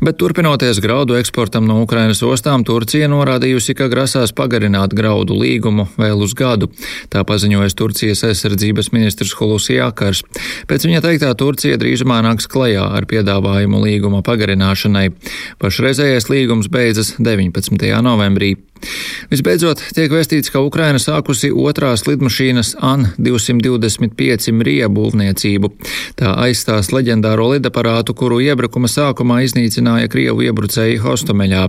Bet 0.00 0.18
turpinoties 0.20 0.80
graudu 0.82 1.18
eksportam 1.18 1.66
no 1.68 1.80
Ukrainas 1.84 2.22
ostām, 2.26 2.64
Turcija 2.66 3.08
norādījusi, 3.10 3.76
ka 3.78 3.90
grasās 3.92 4.34
pagarināt 4.36 4.94
graudu 4.96 5.36
līgumu 5.38 5.88
vēl 6.00 6.24
uz 6.24 6.34
gadu. 6.38 6.70
Tā 7.12 7.24
paziņojas 7.26 7.76
Turcijas 7.78 8.24
aizsardzības 8.30 8.92
ministrs 8.94 9.34
Hulusi 9.38 9.78
Jākars. 9.78 10.24
Pēc 10.70 10.86
viņa 10.88 11.04
teiktā 11.06 11.34
Turcija 11.38 11.78
drīzumā 11.80 12.20
nāks 12.26 12.48
klajā 12.50 12.86
ar 12.96 13.06
piedāvājumu 13.10 13.82
līguma 13.84 14.24
pagarināšanai. 14.26 15.08
Pašreizējais 15.62 16.30
līgums 16.32 16.70
beidzas 16.72 17.16
19. 17.18 17.90
novembrī. 18.06 18.56
Visbeidzot, 19.30 19.82
tiek 19.94 20.10
vēstīts, 20.10 20.50
ka 20.50 20.62
Ukraina 20.64 20.98
sākusi 20.98 21.52
otrās 21.52 22.06
lidmašīnas 22.08 22.72
AN-225 22.82 24.50
Mrija 24.56 24.88
būvniecību. 24.90 25.70
Tā 26.18 26.32
aizstās 26.46 26.90
leģendāro 26.94 27.50
lidaparātu, 27.52 28.14
kuru 28.16 28.40
iebrukuma 28.42 28.90
sākumā 28.90 29.42
iznīcināja 29.46 30.10
Krievu 30.10 30.46
iebrucēji 30.48 30.98
Hostomeļā. 31.04 31.66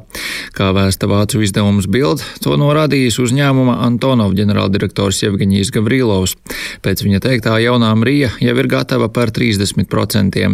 Kā 0.58 0.72
vēsta 0.76 1.10
vācu 1.12 1.44
izdevums 1.46 1.90
Bild, 1.92 2.24
to 2.42 2.56
norādījis 2.58 3.20
uzņēmuma 3.22 3.78
Antonov 3.86 4.34
ģenerāldirektors 4.40 5.22
Jevgeņijs 5.26 5.74
Gavrilovs. 5.76 6.38
Pēc 6.82 7.06
viņa 7.06 7.22
teiktā 7.28 7.60
jaunā 7.62 7.92
Mrija 8.00 8.32
jau 8.42 8.58
ir 8.58 8.72
gatava 8.72 9.12
par 9.14 9.34
30%. 9.36 10.48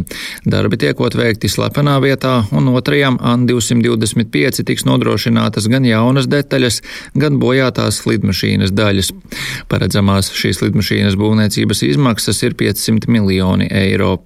Darbi 0.47 0.81
tiekot 0.81 1.15
veikti 1.15 1.49
slepenā 1.51 1.97
vietā, 2.03 2.41
un 2.51 2.67
otrajam 2.73 3.21
AN-225 3.21 4.65
tiks 4.67 4.85
nodrošinātas 4.87 5.69
gan 5.71 5.87
jaunas 5.87 6.27
detaļas, 6.27 6.46
detaļas, 6.47 6.81
gan 7.19 7.39
bojātās 7.43 8.05
lidmašīnas 8.07 8.71
daļas. 8.71 9.11
Paredzamās 9.69 10.31
šīs 10.31 10.63
lidmašīnas 10.63 11.19
būvniecības 11.19 11.83
izmaksas 11.91 12.43
ir 12.47 12.55
500 12.57 13.11
miljoni 13.11 13.67
eiro. 13.69 14.17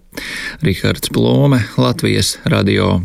Rihards 0.62 1.10
Plome, 1.14 1.62
Latvijas 1.78 2.38
radio. 2.46 3.00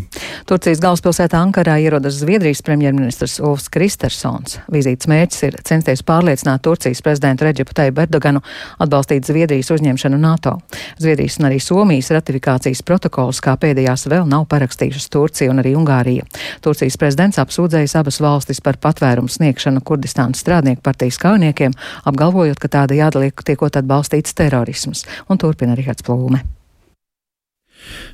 Turcijas 0.46 0.80
galvaspilsētā 0.82 1.38
Ankarā 1.38 1.76
ierodas 1.80 2.18
Zviedrijas 2.20 2.60
premjerministrs 2.66 3.38
Ulfs 3.40 3.70
Kristersons. 3.72 4.58
Vizītes 4.72 5.08
mērķis 5.10 5.44
ir 5.46 5.56
censties 5.66 6.02
pārliecināt 6.06 6.64
Turcijas 6.66 7.00
prezidentu 7.06 7.46
Reģipu 7.46 7.76
Teibu 7.78 8.02
Erdoganu 8.04 8.42
atbalstīt 8.82 9.28
Zviedrijas 9.28 9.70
uzņemšanu 9.72 10.18
NATO. 10.20 10.56
Zviedrijas 10.98 11.38
un 11.40 11.48
arī 11.48 11.60
Somijas 11.62 12.10
ratifikācijas 12.16 12.82
protokols 12.86 13.40
kā 13.44 13.54
pēdējās 13.62 14.08
vēl 14.10 14.26
nav 14.28 14.48
parakstījušas 14.50 15.08
Turcija 15.14 15.54
un 15.54 15.62
arī 15.62 15.76
Ungārija. 15.78 16.26
Turcijas 16.66 16.98
prezidents 17.00 17.40
apsūdzējis 17.42 17.96
abas 18.02 18.20
valstis 18.20 18.60
par 18.60 18.80
patvērumu 18.82 19.30
sniegšanu 19.32 19.84
Kurdistānas 19.86 20.42
strādnieku 20.42 20.82
partijas 20.82 21.22
kaujiniekiem, 21.22 21.78
apgalvojot, 22.04 22.60
ka 22.60 22.72
tāda 22.80 22.98
jādaliek 22.98 23.46
tiekot 23.46 23.78
atbalstīts 23.78 24.36
terorisms. 24.36 25.06
Un 25.30 25.38
turpina 25.38 25.78
Rihards 25.78 26.06
Plūme. 26.06 26.44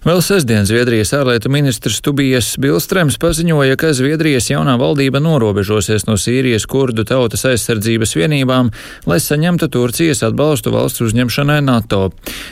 Vēl 0.03 0.19
sestdien 0.19 0.65
Zviedrijas 0.67 1.13
ārlietu 1.15 1.47
ministrs 1.53 2.01
Tubijas 2.03 2.57
Bilstrēms 2.59 3.21
paziņoja, 3.23 3.77
ka 3.79 3.93
Zviedrijas 3.95 4.49
jaunā 4.51 4.73
valdība 4.81 5.21
norobežosies 5.23 6.09
no 6.09 6.17
Sīrijas 6.19 6.65
kurdu 6.67 7.05
tautas 7.07 7.45
aizsardzības 7.47 8.17
vienībām, 8.19 8.73
lai 9.07 9.19
saņemtu 9.23 9.69
Turcijas 9.71 10.25
atbalstu 10.27 10.73
valsts 10.75 11.05
uzņemšanai 11.07 11.61
NATO. 11.63 12.01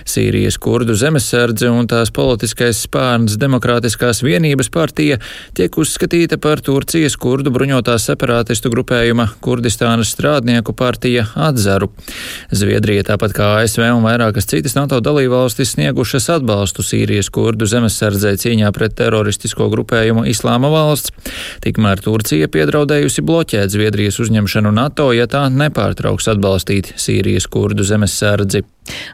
Sīrijas 0.07 0.61
kurdu 0.63 0.95
zemesardze 0.95 1.73
un 1.75 1.91
tās 1.91 2.15
politiskais 2.15 2.85
spārns 2.87 3.35
Demokrātiskās 3.43 4.23
vienības 4.23 4.71
partija 4.71 5.19
tiek 5.59 5.75
uzskatīta 5.75 6.39
par 6.39 6.63
Turcijas 6.63 7.19
kurdu 7.19 7.51
bruņotās 7.51 8.07
separātistu 8.13 8.71
grupējuma 8.71 9.27
Kurdistānas 9.43 10.15
strādnieku 10.15 10.77
partija 10.79 11.27
atzaru. 11.35 11.91
Zviedrija, 12.55 13.09
tāpat 13.11 13.35
kā 13.35 13.51
ASV 13.65 13.89
un 13.91 14.07
vairākas 14.07 14.47
citas 14.55 14.79
NATO 14.79 15.03
dalībvalstis, 15.03 15.75
sniegušas 15.75 16.31
atbalstu 16.39 16.87
Sīrijas 16.87 17.09
Sīrijas 17.11 17.31
kurdu 17.35 17.67
zemesardzē 17.67 18.37
cīņā 18.39 18.69
pret 18.71 18.93
teroristisko 18.95 19.67
grupējumu 19.73 20.23
Islāma 20.31 20.69
valsts. 20.71 21.11
Tikmēr 21.65 21.99
Turcija 22.05 22.47
piedraudējusi 22.47 23.25
bloķēt 23.27 23.73
Zviedrijas 23.75 24.21
uzņemšanu 24.23 24.71
NATO, 24.71 25.09
ja 25.11 25.27
tā 25.27 25.49
nepārtrauks 25.51 26.31
atbalstīt 26.31 26.93
Sīrijas 26.95 27.51
kurdu 27.51 27.83
zemesardzi. 27.83 28.63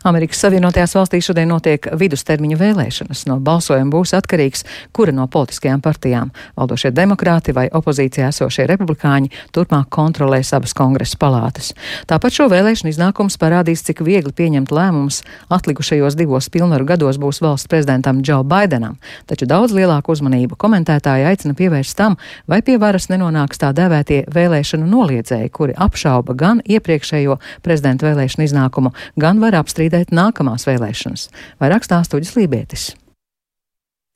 Amerikas 0.05 0.41
Savienotajās 0.45 0.95
valstīs 0.97 1.27
šodien 1.29 1.49
notiek 1.51 1.89
vidustermiņa 1.93 2.59
vēlēšanas. 2.61 3.27
No 3.31 3.39
balsojuma 3.41 3.91
būs 3.93 4.15
atkarīgs, 4.17 4.65
kura 4.93 5.13
no 5.13 5.27
politiskajām 5.27 5.83
partijām- 5.83 6.31
valdošie 6.59 6.91
demokrāti 6.91 7.55
vai 7.55 7.69
opozīcijā 7.69 8.29
esošie 8.29 8.67
republikāņi- 8.67 9.31
turpmāk 9.55 9.89
kontrolēs 9.89 10.53
abas 10.57 10.73
kongresa 10.75 11.17
palātas. 11.17 11.73
Tāpat 12.07 12.31
šo 12.31 12.49
vēlēšanu 12.49 12.93
iznākums 12.93 13.39
parādīs, 13.39 13.83
cik 13.83 14.01
viegli 14.01 14.33
pieņemt 14.33 14.71
lēmumus 14.71 15.23
atlikušajos 15.51 16.17
divos 16.17 16.49
pilnvaru 16.49 16.87
gados 16.87 17.19
būs 17.19 17.41
valsts 17.41 17.69
prezidentam 17.69 18.23
Džo 18.23 18.43
Baidenam, 18.45 18.97
taču 19.27 19.47
daudz 19.47 19.73
lielāku 19.73 20.13
uzmanību 20.15 20.57
komentētāji 20.57 21.27
aicina 21.27 21.55
pievērst 21.55 21.97
tam, 21.97 22.17
vai 22.47 22.63
pie 22.63 22.79
varas 22.79 23.09
nenonāks 23.09 23.61
tā 23.61 23.73
dēvētie 23.77 24.25
vēlēšanu 24.33 24.87
noliedzēji, 24.87 25.51
kuri 25.51 25.77
apšauba 25.77 26.37
gan 26.37 26.63
iepriekšējo 26.67 27.39
prezidenta 27.63 28.07
vēlēšanu 28.09 28.47
iznākumu, 28.47 28.93
gan 29.17 29.41
var 29.43 29.59
apstrīdēt 29.67 30.15
nākamās 30.15 30.69
vēlēšanas. 30.71 31.29
Vairāk 31.63 31.85
stāstu 31.89 32.23
Uģis 32.23 32.39
Lībietis. 32.39 32.93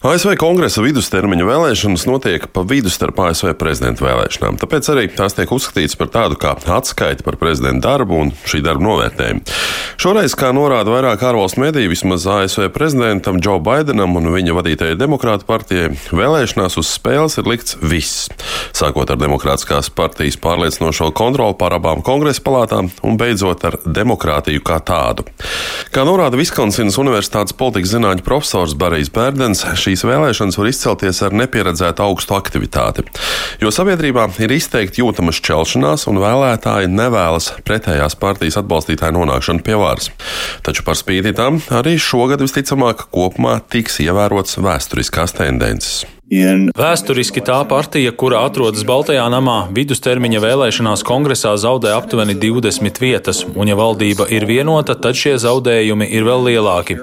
ASV 0.01 0.31
kongresa 0.41 0.81
vidustermiņa 0.81 1.45
vēlēšanas 1.45 2.07
notiek 2.09 2.47
pa 2.57 2.63
vidu 2.65 2.89
starp 2.89 3.19
ASV 3.21 3.51
prezidenta 3.61 4.07
vēlēšanām, 4.07 4.57
tāpēc 4.63 4.87
arī 4.95 5.03
tās 5.13 5.35
tiek 5.37 5.51
uzskatītas 5.53 5.99
par 6.01 6.09
tādu 6.15 6.39
kā 6.41 6.55
atskaiti 6.57 7.21
par 7.27 7.37
prezidenta 7.37 7.91
darbu 7.91 8.17
un 8.17 8.31
šī 8.49 8.63
darba 8.65 8.87
novērtējumu. 8.87 9.45
Šoreiz, 10.01 10.33
kā 10.41 10.55
norāda 10.57 10.95
vairāk 10.95 11.21
ārvalstu 11.29 11.61
mediju, 11.61 11.91
vismaz 11.93 12.25
ASV 12.25 12.71
prezidentam 12.73 13.43
Džo 13.45 13.59
Baidenam 13.61 14.17
un 14.17 14.31
viņa 14.33 14.55
vadītajai 14.57 14.97
demokrātu 14.97 15.45
partijai 15.45 15.91
vēlēšanās 16.17 16.81
uz 16.81 16.95
spēles 16.95 17.37
ir 17.37 17.53
likts 17.53 17.77
viss. 17.85 18.31
Sākot 18.73 19.13
ar 19.13 19.21
demokrātiskās 19.21 19.93
partijas 19.93 20.41
pārliecinošo 20.41 21.11
kontroli 21.13 21.59
pār 21.61 21.77
abām 21.77 22.01
kongresa 22.01 22.41
palātām 22.49 22.89
un 23.05 23.21
beidzot 23.21 23.69
ar 23.69 23.77
demokrātiju 23.85 24.65
kā 24.65 24.81
tādu. 24.81 25.29
Kā 25.93 26.09
norāda 26.09 26.41
Viskonsinas 26.41 26.97
Universitātes 27.03 27.53
politikas 27.53 27.93
zinātņu 27.99 28.25
profesors 28.25 28.73
Barijs 28.81 29.13
Bērdens, 29.13 29.67
šīs 29.91 30.07
vēlēšanas 30.07 30.59
var 30.59 30.69
izcelties 30.71 31.21
ar 31.27 31.35
nepieredzētu 31.35 32.05
augstu 32.05 32.37
aktivitāti, 32.37 33.03
jo 33.63 33.73
sabiedrībā 33.75 34.29
ir 34.43 34.55
izteikti 34.55 35.03
jūtama 35.03 35.35
šķelšanās 35.35 36.07
un 36.11 36.21
vēlētāji 36.23 36.93
nevēlas 36.93 37.51
pretējās 37.67 38.19
partijas 38.21 38.61
atbalstītāju 38.63 39.19
nonākšanu 39.19 39.65
pie 39.67 39.79
varas. 39.81 40.13
Taču 40.67 40.87
par 40.87 40.99
spīti 40.99 41.35
tam 41.35 41.59
arī 41.75 41.97
šogad 41.99 42.45
visticamāk 42.45 43.09
kopumā 43.11 43.59
tiks 43.73 44.01
ievērots 44.05 44.61
vēsturiskās 44.63 45.39
tendences. 45.41 46.20
Vēsturiski 46.31 47.43
tā 47.43 47.57
partija, 47.67 48.13
kura 48.15 48.45
atrodas 48.47 48.85
Baltajā 48.87 49.25
namā, 49.35 49.65
vidustermiņa 49.75 50.39
vēlēšanās 50.45 51.03
kongresā 51.03 51.57
zaudē 51.59 51.91
aptuveni 51.97 52.37
20 52.39 53.01
vietas, 53.03 53.41
un 53.51 53.67
ja 53.67 53.75
valdība 53.75 54.29
ir 54.31 54.47
vienota, 54.47 54.95
tad 54.95 55.19
šie 55.19 55.33
zaudējumi 55.43 56.07
ir 56.07 56.23
vēl 56.29 56.47
lielāki. 56.47 57.01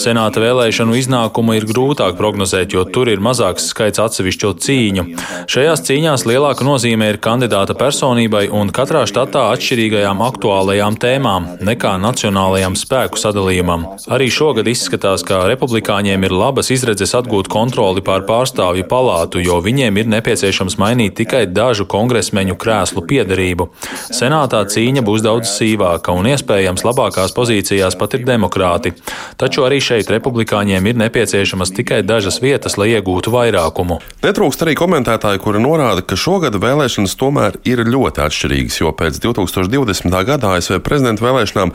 Senāta 0.00 0.40
vēlēšanu 0.40 0.96
iznākumu 0.96 1.58
ir 1.58 1.66
grūtāk 1.68 2.16
prognozēt, 2.16 2.72
jo 2.72 2.86
tur 2.88 3.10
ir 3.12 3.20
mazāks 3.20 3.66
skaits 3.74 4.00
atsevišķo 4.00 4.54
cīņu. 4.64 5.04
Šajās 5.52 5.84
cīņās 5.84 6.24
lielāka 6.30 6.64
nozīme 6.64 7.10
ir 7.12 7.20
kandidāta 7.20 7.76
personībai 7.76 8.46
un 8.48 8.72
katrā 8.72 9.04
štatā 9.04 9.44
atšķirīgajām 9.58 10.24
aktuālajām 10.30 10.96
tēmām 11.04 11.50
nekā 11.68 11.98
nacionālajām 12.00 12.80
spēku 12.80 13.20
sadalījumam. 13.20 13.90
Arī 14.08 14.32
šogad 14.32 14.72
izskatās, 14.72 15.20
ka 15.28 15.44
republikāņiem 15.52 16.24
ir 16.30 16.38
labas 16.46 16.72
izredzes 16.72 17.12
atgūt 17.20 17.52
kontroli 17.52 18.00
pār 18.00 18.24
pārstāvjiem 18.24 18.69
pārstāvju 18.70 18.86
palātu, 18.88 19.40
jo 19.42 19.60
viņiem 19.60 19.96
ir 19.98 20.06
nepieciešams 20.10 20.78
mainīt 20.78 21.16
tikai 21.18 21.46
dažu 21.46 21.86
kongresmeņu 21.86 22.56
krēslu 22.56 23.02
piedarību. 23.06 23.70
Senātā 24.10 24.62
cīņa 24.64 25.02
būs 25.02 25.22
daudz 25.22 25.50
sīvāka 25.50 26.12
un 26.14 26.26
iespējams 26.30 26.84
labākās 26.84 27.34
pozīcijās 27.34 27.96
pat 27.98 28.14
ir 28.14 28.24
demokrāti. 28.24 28.94
Taču 29.36 29.64
arī 29.66 29.80
šeit 29.80 30.10
republikāņiem 30.10 30.86
ir 30.86 30.98
nepieciešamas 31.00 31.72
tikai 31.74 32.02
dažas 32.02 32.40
vietas, 32.40 32.76
lai 32.78 32.94
iegūtu 32.94 33.32
vairākumu. 33.32 34.00
Netrūkst 34.22 34.62
arī 34.62 34.76
komentētāji, 34.78 35.42
kuri 35.42 35.62
norāda, 35.62 36.02
ka 36.02 36.18
šogad 36.18 36.54
vēlēšanas 36.60 37.16
tomēr 37.18 37.58
ir 37.66 37.82
ļoti 37.86 38.22
atšķirīgas, 38.26 38.80
jo 38.82 38.92
pēc 38.94 39.20
2020. 39.22 40.14
gada 40.26 40.54
ASV 40.56 40.78
prezidenta 40.84 41.24
vēlēšanām 41.24 41.74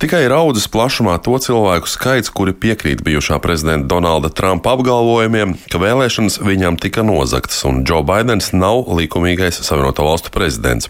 tikai 0.00 0.24
ir 0.26 0.36
audzis 0.36 0.70
plašumā 0.70 1.18
to 1.24 1.36
cilvēku 1.42 1.90
skaits, 1.90 2.32
kuri 2.32 2.54
piekrīt 2.56 3.04
bijušā 3.04 3.40
prezidenta 3.42 3.90
Donalda 3.90 4.30
Trumpa 4.32 4.76
apgalvojumiem, 4.76 5.56
ka 5.70 5.80
vēlēšanas 5.82 6.29
vēlēšanas 6.30 6.38
viņam 6.46 6.78
tika 6.78 7.02
nozagtas, 7.02 7.64
un 7.64 7.84
Džo 7.84 8.02
Baidens 8.04 8.52
nav 8.52 8.86
likumīgais 8.88 9.62
Savienoto 9.62 10.04
Valstu 10.04 10.30
prezidents. 10.30 10.88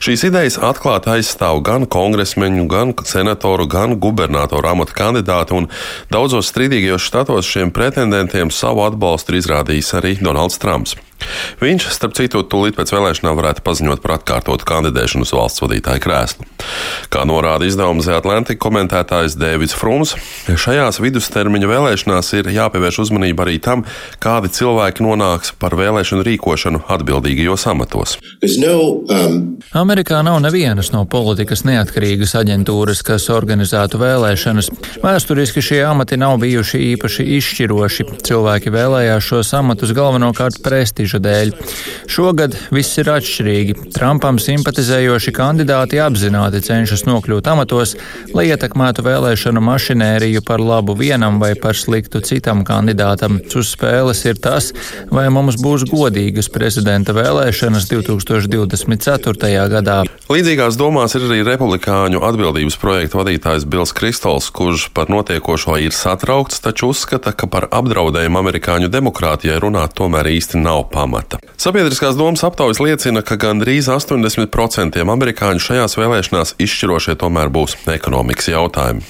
Šīs 0.00 0.24
idejas 0.28 0.58
atklāti 0.58 1.10
aizstāv 1.10 1.62
gan 1.62 1.86
kongresmeņu, 1.86 2.66
gan 2.68 2.94
senatoru, 3.04 3.66
gan 3.66 3.98
gubernatoru 3.98 4.68
amata 4.68 4.92
kandidāti, 4.92 5.54
un 5.54 5.68
daudzos 6.10 6.50
strīdīgajos 6.50 7.04
štatos 7.04 7.46
šiem 7.46 7.70
pretendentiem 7.70 8.50
savu 8.50 8.84
atbalstu 8.86 9.34
ir 9.34 9.42
izrādījis 9.42 9.94
arī 9.94 10.18
Donalds 10.20 10.58
Trumps. 10.58 10.96
Viņš, 11.60 11.88
starp 11.94 12.16
citu, 12.18 12.42
tūlīt 12.46 12.76
pēc 12.78 12.92
vēlēšanām 12.94 13.36
varētu 13.38 13.64
paziņot 13.66 14.02
par 14.04 14.16
atkārtotu 14.18 14.66
kandidēšanu 14.68 15.26
uz 15.26 15.34
valsts 15.36 15.62
vadītāja 15.64 16.02
krēslu. 16.02 16.46
Kā 17.12 17.24
norāda 17.28 17.66
izdevuma 17.68 18.04
The 18.04 18.16
Atlantic 18.18 18.60
komentētājs 18.62 19.36
Dēvids 19.40 19.76
Frums, 19.76 20.14
šajās 20.48 21.00
vidustermiņa 21.02 21.70
vēlēšanās 21.70 22.32
ir 22.38 22.50
jāpievērš 22.54 23.00
uzmanība 23.04 23.46
arī 23.46 23.58
tam, 23.62 23.84
kādi 24.22 24.52
cilvēki 24.56 25.04
nonāks 25.04 25.54
par 25.60 25.76
vēlēšanu 25.78 26.24
rīkošanu 26.26 26.84
atbildīgajos 26.90 27.66
amatos. 27.70 28.16
Um... 28.40 29.38
Amerikā 29.76 30.20
nav 30.26 30.40
nevienas 30.44 30.92
no 30.94 31.04
politikas 31.10 31.64
neatkarīgas 31.68 32.34
aģentūras, 32.40 33.02
kas 33.06 33.28
organizētu 33.32 34.00
vēlēšanas. 34.00 34.70
Vēsturiski 35.04 35.62
šie 35.64 35.82
amati 35.86 36.18
nav 36.20 36.38
bijuši 36.42 36.80
īpaši 36.94 37.26
izšķiroši. 37.38 38.08
Cilvēki 38.26 38.72
vēlējās 38.74 39.30
šos 39.32 39.52
amatus 39.58 39.94
galvenokārt 39.96 40.60
prestižu 40.64 41.09
prestiža 41.10 41.20
dēļ. 41.20 41.52
Šogad 42.10 42.56
viss 42.70 42.98
ir 42.98 43.10
atšķirīgi. 43.10 43.92
Trumpam 43.94 44.38
simpatizējoši 44.38 45.32
kandidāti 45.34 46.00
apzināti 46.00 46.62
cenšas 46.62 47.06
nokļūt 47.06 47.50
amatos, 47.50 47.96
lai 48.34 48.50
ietekmētu 48.50 49.04
vēlēšanu 49.06 49.60
mašinēriju 49.60 50.42
par 50.46 50.60
labu 50.60 50.94
vienam 50.94 51.40
vai 51.40 51.54
par 51.54 51.74
sliktu 51.74 52.20
citam 52.20 52.64
kandidātam. 52.64 53.40
Uz 53.40 53.74
spēles 53.74 54.24
ir 54.24 54.38
tas, 54.40 54.72
vai 55.10 55.28
mums 55.30 55.58
būs 55.60 55.88
godīgas 55.90 56.50
prezidenta 56.50 57.12
vēlēšanas 57.12 57.90
2024. 57.90 59.68
gadā. 59.70 60.02
Līdzīgās 60.30 60.76
domās 60.78 61.16
ir 61.18 61.24
arī 61.26 61.40
republikāņu 61.42 62.20
atbildības 62.22 62.76
projekta 62.78 63.18
vadītājs 63.18 63.64
Bils 63.66 63.90
Kristols, 63.98 64.46
kurš 64.54 64.84
par 64.94 65.08
notiekošo 65.10 65.74
ir 65.82 65.90
satraukts, 65.90 66.60
taču 66.62 66.92
uzskata, 66.92 67.32
ka 67.34 67.48
par 67.50 67.66
apdraudējumu 67.74 68.38
amerikāņu 68.38 68.92
demokrātijai 68.94 69.56
runāt 69.58 69.96
tomēr 69.98 70.28
īsti 70.30 70.60
nav 70.62 70.84
pamata. 70.92 71.40
Sabiedriskās 71.58 72.14
domas 72.14 72.44
aptaujas 72.46 72.78
liecina, 72.78 73.24
ka 73.26 73.34
gandrīz 73.42 73.90
80% 73.90 75.02
amerikāņu 75.02 75.64
šajās 75.66 75.98
vēlēšanās 75.98 76.54
izšķirošie 76.62 77.18
tomēr 77.18 77.50
būs 77.50 77.74
ekonomikas 77.90 78.52
jautājumi. 78.52 79.02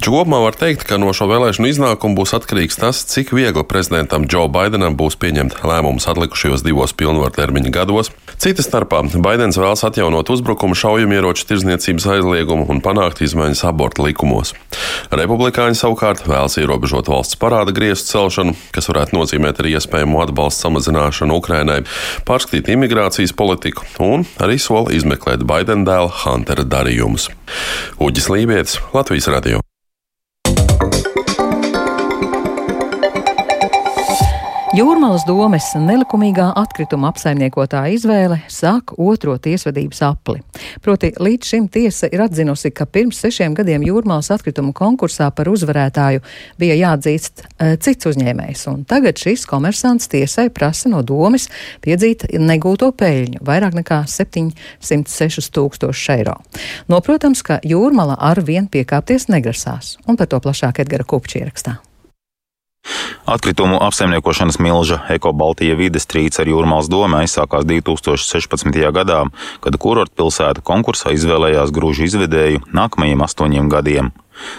Taču 0.00 0.16
kopumā 0.16 0.40
var 0.46 0.56
teikt, 0.56 0.88
ka 0.88 0.96
no 0.96 1.12
šo 1.12 1.28
vēlēšanu 1.28 1.74
iznākumu 1.74 2.16
būs 2.22 2.32
atkarīgs 2.40 2.80
tas, 2.80 3.04
cik 3.12 3.36
viegli 3.36 3.68
prezidentam 3.68 4.24
Džo 4.24 4.48
Baidenam 4.48 4.96
būs 4.96 5.20
pieņemt 5.20 5.60
lēmumus 5.60 6.08
atlikušajos 6.08 6.64
divos 6.64 6.96
pilnvartermiņa 6.96 7.76
gados. 7.82 8.14
Cita 8.40 8.64
starpā 8.64 9.02
Baidens 9.24 9.58
vēlas 9.60 9.84
atjaunot 9.86 10.30
uzbrukumu 10.34 10.76
šaujamieroču 10.78 11.46
tirzniecības 11.48 12.06
aizliegumu 12.16 12.66
un 12.70 12.82
panākt 12.84 13.22
izmaiņas 13.24 13.64
abortu 13.68 14.06
likumos. 14.06 14.54
Republikāņi 15.14 15.78
savukārt 15.78 16.24
vēlas 16.28 16.58
ierobežot 16.60 17.10
valsts 17.12 17.38
parāda 17.40 17.74
griestu 17.74 18.14
celšanu, 18.14 18.56
kas 18.74 18.90
varētu 18.90 19.16
nozīmēt 19.18 19.62
arī 19.62 19.76
iespējamu 19.78 20.22
atbalstu 20.26 20.68
samazināšanu 20.68 21.40
Ukrainai, 21.40 21.82
pārskatīt 22.28 22.72
imigrācijas 22.74 23.34
politiku 23.36 23.86
un 24.04 24.26
arī 24.42 24.58
soli 24.62 24.98
izmeklēt 24.98 25.46
Baidena 25.48 25.86
dēla 25.88 26.24
Huntera 26.24 26.66
darījumus. 26.66 27.30
Uģis 28.02 28.32
Lībijams, 28.32 28.80
Latvijas 28.96 29.30
Radio. 29.32 29.63
Jūrmālas 34.74 35.22
domes 35.22 35.68
nelikumīgā 35.78 36.48
atkrituma 36.58 37.12
apsaimniekotāja 37.12 37.92
izvēle 37.94 38.40
sāk 38.50 38.90
otro 38.98 39.36
tiesvedības 39.38 40.00
apli. 40.02 40.40
Proti, 40.82 41.12
līdz 41.14 41.50
šim 41.52 41.68
tiesa 41.70 42.10
ir 42.10 42.24
atzinusi, 42.24 42.72
ka 42.74 42.82
pirms 42.90 43.20
sešiem 43.22 43.54
gadiem 43.54 43.84
Jūrmālas 43.86 44.32
atkritumu 44.34 44.74
konkursā 44.74 45.28
par 45.30 45.52
uzvarētāju 45.52 46.24
bija 46.58 46.80
jāatzīst 46.80 47.44
e, 47.44 47.70
cits 47.86 48.10
uzņēmējs, 48.10 48.66
un 48.72 48.82
tagad 48.90 49.22
šis 49.22 49.46
komersants 49.46 50.10
tiesai 50.10 50.48
prasa 50.50 50.90
no 50.90 51.06
domes 51.06 51.46
piedzīt 51.86 52.26
negūto 52.34 52.90
peļņu- 52.98 53.44
vairāk 53.52 53.78
nekā 53.78 54.02
706 54.10 55.54
tūkstoši 55.54 56.14
eiro. 56.18 56.40
Noprotams, 56.90 57.46
ka 57.46 57.62
Jūrmala 57.62 58.18
ar 58.18 58.42
vien 58.42 58.66
piekāpties 58.66 59.30
negrasās, 59.30 59.98
un 60.08 60.16
par 60.16 60.26
to 60.26 60.42
plašāk 60.42 60.82
Edgara 60.82 61.06
Kupčī 61.06 61.46
ierakstā. 61.46 61.78
Atkritumu 63.24 63.78
apsaimniekošanas 63.80 64.58
milža 64.60 64.98
Eko-Baltija 65.08 65.78
vides 65.78 66.04
trīce 66.04 66.42
ar 66.42 66.50
Jūrmālas 66.50 66.90
domu 66.92 67.16
aizsākās 67.22 67.64
2016. 67.64 68.76
gadā, 68.92 69.22
kad 69.64 69.78
kurortpilsēta 69.80 70.60
konkursā 70.60 71.14
izvēlējās 71.16 71.72
grūžu 71.72 72.04
izvedēju 72.04 72.60
nākamajiem 72.76 73.24
astoņiem 73.24 73.72
gadiem. 73.72 74.12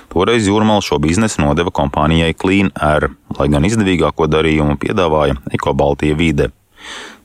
Toreiz 0.10 0.50
Jūrmāla 0.50 0.82
šo 0.82 0.98
biznesu 1.04 1.44
nodeva 1.46 1.70
kompānijai 1.70 2.34
Clean 2.34 2.74
Air, 2.74 3.12
lai 3.38 3.50
gan 3.54 3.70
izdevīgāko 3.70 4.26
darījumu 4.34 4.80
piedāvāja 4.82 5.38
Eko-Baltija 5.54 6.18
vide. 6.18 6.50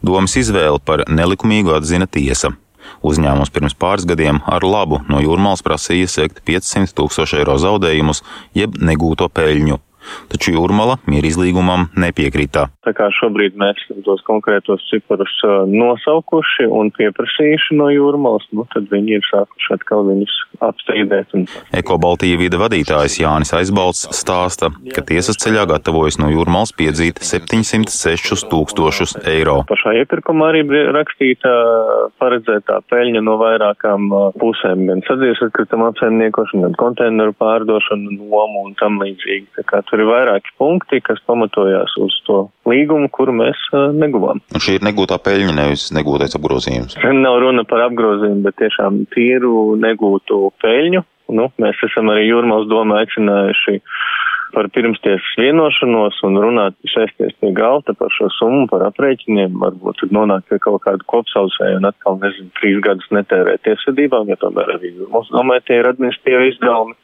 Domas 0.04 0.36
izvēle 0.36 0.78
par 0.84 1.06
nelikumīgu 1.08 1.72
atzina 1.80 2.04
tiesa. 2.04 2.52
Uzņēmums 3.00 3.52
pirms 3.54 3.76
pāris 3.80 4.04
gadiem 4.04 4.42
ar 4.44 4.64
labu 4.66 5.00
no 5.08 5.24
jūrmālas 5.24 5.64
prasīja 5.64 6.08
sekt 6.20 6.44
500 6.44 6.92
tūkstošu 6.92 7.40
eiro 7.40 7.56
zaudējumus, 7.56 8.20
jeb 8.52 8.76
negūto 8.76 9.32
peļņu. 9.32 9.80
Taču 10.30 10.54
Jūrmala 10.54 10.98
mierīzlīgumam 11.10 11.88
nepiekrita. 12.00 12.68
Tā 12.86 12.94
kā 12.96 13.10
šobrīd 13.14 13.58
mēs 13.60 13.82
tos 14.06 14.22
konkrētos 14.26 14.84
ciparus 14.90 15.32
nosaukuši 15.70 16.68
un 16.70 16.92
pieprasījuši 16.96 17.76
no 17.78 17.90
Jūrmalas, 17.92 18.46
nu 18.56 18.66
tad 18.72 18.88
viņi 18.92 19.18
ir 19.18 19.26
sākuši 19.28 19.74
atkal 19.76 20.06
viņus 20.08 20.36
apstrīdēt. 20.64 21.34
Un... 21.36 21.46
Eko 21.76 21.98
Baltija 22.02 22.38
vida 22.40 22.60
vadītājs 22.60 23.20
Jānis 23.22 23.52
Aizbalts 23.56 24.06
stāsta, 24.16 24.70
ka 24.94 25.04
tiesas 25.06 25.38
ceļā 25.40 25.66
gatavojas 25.70 26.20
no 26.20 26.30
Jūrmalas 26.32 26.72
piedzīt 26.76 27.20
706 27.24 28.46
tūkstošus 28.50 29.16
eiro. 29.30 29.60
Pašā 29.70 29.94
iepirkumā 30.02 30.50
arī 30.52 30.64
bija 30.68 30.94
rakstīta 30.96 31.52
paredzētā 32.20 32.80
peļņa 32.90 33.24
no 33.26 33.36
vairākām 33.40 34.08
pusēm, 34.40 34.86
gan 34.90 35.04
sadzīves 35.08 35.42
atkrituma 35.48 35.90
apsaimniekošana, 35.92 36.68
gan 36.68 36.78
konteineru 36.80 37.36
pārdošana, 37.40 38.16
nomu 38.18 38.66
un 38.66 38.76
tam 38.80 39.00
līdzīgi. 39.02 39.48
Tur 39.90 40.04
ir 40.04 40.06
vairāki 40.06 40.52
punkti, 40.60 41.00
kas 41.02 41.18
pamatojās 41.26 41.96
uz 41.98 42.14
to 42.28 42.44
līgumu, 42.70 43.10
kuru 43.10 43.34
mēs 43.40 43.58
uh, 43.74 43.88
neguvām. 43.90 44.38
Un 44.54 44.62
šī 44.62 44.78
ir 44.78 44.86
negūtā 44.86 45.18
peļņa, 45.18 45.54
nevis 45.56 45.88
negūtais 45.96 46.36
apgrozījums. 46.38 46.94
Nav 47.18 47.40
runa 47.42 47.66
par 47.66 47.88
apgrozījumu, 47.88 48.44
bet 48.46 48.60
tiešām 48.62 49.04
tīru 49.14 49.74
negūtu 49.82 50.52
peļņu. 50.62 51.02
Nu, 51.34 51.50
mēs 51.62 51.82
esam 51.86 52.10
arī 52.10 52.28
jūrmās 52.28 52.70
domā 52.70 53.02
aicinājuši 53.04 53.80
par 54.54 54.66
pirmstiesas 54.74 55.34
vienošanos 55.38 56.18
un 56.26 56.38
runāt, 56.42 56.76
sēsties 56.90 57.36
pie 57.42 57.52
galda 57.54 57.94
par 57.98 58.10
šo 58.14 58.26
summu, 58.34 58.66
par 58.70 58.82
aprēķiniem, 58.88 59.54
varbūt 59.62 60.02
tad 60.02 60.14
nonākt 60.14 60.48
pie 60.50 60.58
kaut 60.62 60.82
kādu 60.86 61.06
kopsaucēju 61.12 61.78
un 61.78 61.86
atkal, 61.90 62.18
nezinu, 62.22 62.50
trīs 62.58 62.80
gadus 62.86 63.06
netērēt 63.14 63.62
tiesvedībām, 63.66 64.30
jo 64.30 64.38
tomēr 64.42 64.74
arī 64.76 64.92
mūsu 65.02 65.36
domē 65.36 65.60
tie 65.66 65.80
ir 65.80 65.90
administratīvi 65.92 66.50
izdevumi. 66.54 66.98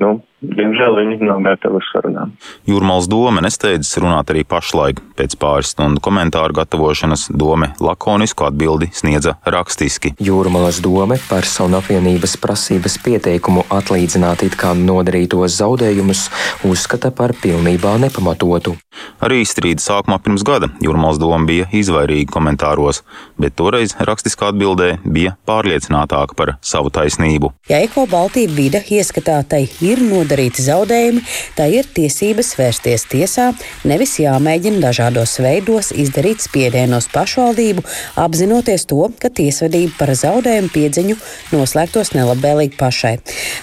Nu, 0.00 0.18
diemžēl 0.42 0.96
viņi 0.98 1.18
nav 1.24 1.42
gatavi 1.44 1.80
sarunām. 1.90 2.34
Jūrmāls 2.68 3.08
doma 3.10 3.42
nesteidzas 3.44 3.98
runāt 4.02 4.32
arī 4.32 4.44
pašlaik. 4.48 5.00
Pēc 5.18 5.36
pāris 5.40 5.74
stundu 5.74 6.02
komentāru 6.04 6.56
gatavošanas 6.56 7.28
dome 7.36 7.70
lakonisku 7.80 8.46
atbildi 8.48 8.90
sniedza 8.96 9.36
rakstiski. 9.44 10.14
Jūrmālas 10.20 10.80
dome 10.84 11.20
personu 11.28 11.80
apvienības 11.80 12.36
prasības 12.40 12.96
pieteikumu 13.04 13.66
atlīdzināt 13.70 14.46
it 14.48 14.56
kā 14.60 14.72
nodarītos 14.76 15.58
zaudējumus 15.60 16.26
uzskata 16.68 17.12
par 17.14 17.36
pilnībā 17.42 17.96
nepamatotu. 18.00 18.76
Arī 19.24 19.42
strīda 19.46 19.82
sākumā 19.84 20.18
pirms 20.24 20.44
gada 20.46 20.70
Jūrmāls 20.80 21.20
doma 21.20 21.44
bija 21.46 21.68
izvairīga 21.76 22.32
komentāros, 22.32 23.02
bet 23.40 23.54
toreiz 23.58 23.94
rakstiskā 24.00 24.50
atbildē 24.50 24.94
bija 25.04 25.34
pārliecinātāka 25.48 26.36
par 26.38 26.54
savu 26.64 26.92
taisnību. 26.94 27.52
Ja 27.70 27.80
Eko 27.84 28.06
Baltija 28.10 28.50
vida 28.50 28.80
ieskatātai 28.80 29.66
ir 29.84 30.00
nodarīti 30.30 30.62
zaudējumi, 30.62 31.22
tā 31.56 31.66
ir 31.70 31.86
tiesības 31.86 32.54
vērsties 32.58 33.06
tiesā, 33.10 33.50
nevis 33.84 34.18
jāmēģina 34.20 34.80
dažādos 34.84 35.38
veidos 35.42 35.90
izdarīt 35.92 36.40
spiedienu 36.44 37.00
uz 37.00 37.08
pašvaldību, 37.10 37.82
apzinoties 38.16 38.86
to, 38.86 39.10
ka 39.20 39.30
tiesvedība 39.30 39.92
par 39.98 40.14
zaudējumu 40.14 40.70
piedziņu 40.70 41.16
noslēgtos 41.52 42.14
nelabvēlīgi 42.14 42.78
pašai. 42.78 43.16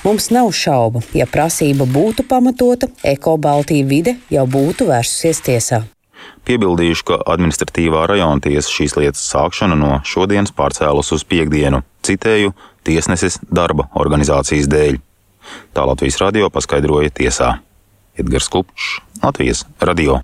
Mums 0.03 0.32
nav 0.32 0.51
šaubu, 0.51 1.03
ja 1.15 1.27
prasība 1.27 1.88
būtu 1.88 2.27
pamatota, 2.27 2.91
Eko 3.03 3.38
Baltija 3.38 3.88
vide 3.88 4.17
jau 4.30 4.47
būtu 4.47 4.89
vērsusies 4.91 5.43
tiesā. 5.45 5.86
Piebildīšu, 6.47 7.03
ka 7.08 7.17
administratīvā 7.27 8.06
rajona 8.08 8.41
tiesa 8.43 8.71
šīs 8.71 8.95
lietas 8.97 9.23
sākšanu 9.32 9.75
no 9.80 9.97
šodienas 10.08 10.56
pārcēlus 10.56 11.12
uz 11.15 11.23
piekdienu, 11.27 11.84
citēju, 12.08 12.56
tiesneses 12.88 13.41
darba 13.51 13.89
organizācijas 13.99 14.71
dēļ. 14.71 15.06
Tā 15.73 15.86
Latvijas 15.88 16.19
radio 16.23 16.49
paskaidroja 16.53 17.13
tiesā. 17.13 17.57
Edgars 18.17 18.49
Kupčs, 18.49 18.97
Latvijas 19.23 19.65
radio. 19.79 20.21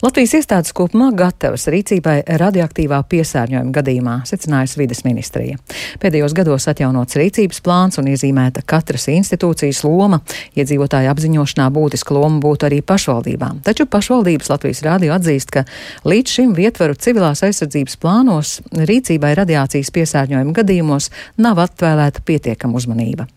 Latvijas 0.00 0.32
iestādes 0.38 0.72
kopumā 0.72 1.10
gatavas 1.12 1.66
rīcībai 1.68 2.22
radioaktīvā 2.40 3.02
piesārņojuma 3.12 3.72
gadījumā, 3.76 4.14
secinājusi 4.24 4.78
vides 4.80 5.02
ministrija. 5.04 5.58
Pēdējos 6.00 6.32
gados 6.38 6.64
atjaunots 6.72 7.18
rīcības 7.20 7.60
plāns 7.60 8.00
un 8.00 8.08
iezīmēta 8.08 8.62
katras 8.64 9.04
institūcijas 9.12 9.82
loma. 9.84 10.22
Iedzīvotāju 10.56 11.10
apziņošanā 11.12 11.66
būtiska 11.76 12.16
loma 12.16 12.40
būtu 12.40 12.70
arī 12.70 12.78
pašvaldībām. 12.80 13.58
Taču 13.66 13.84
pašvaldības 13.92 14.48
Latvijas 14.54 14.80
rādio 14.86 15.12
atzīst, 15.18 15.52
ka 15.52 15.66
līdz 16.08 16.32
šim 16.38 16.56
vietvaru 16.56 16.96
civilās 16.96 17.44
aizsardzības 17.44 17.98
plānos 18.00 18.54
rīcībai 18.72 19.34
radiācijas 19.36 19.92
piesārņojuma 19.98 20.56
gadījumos 20.62 21.10
nav 21.36 21.60
atvēlēta 21.66 22.24
pietiekama 22.24 22.80
uzmanība. 22.80 23.28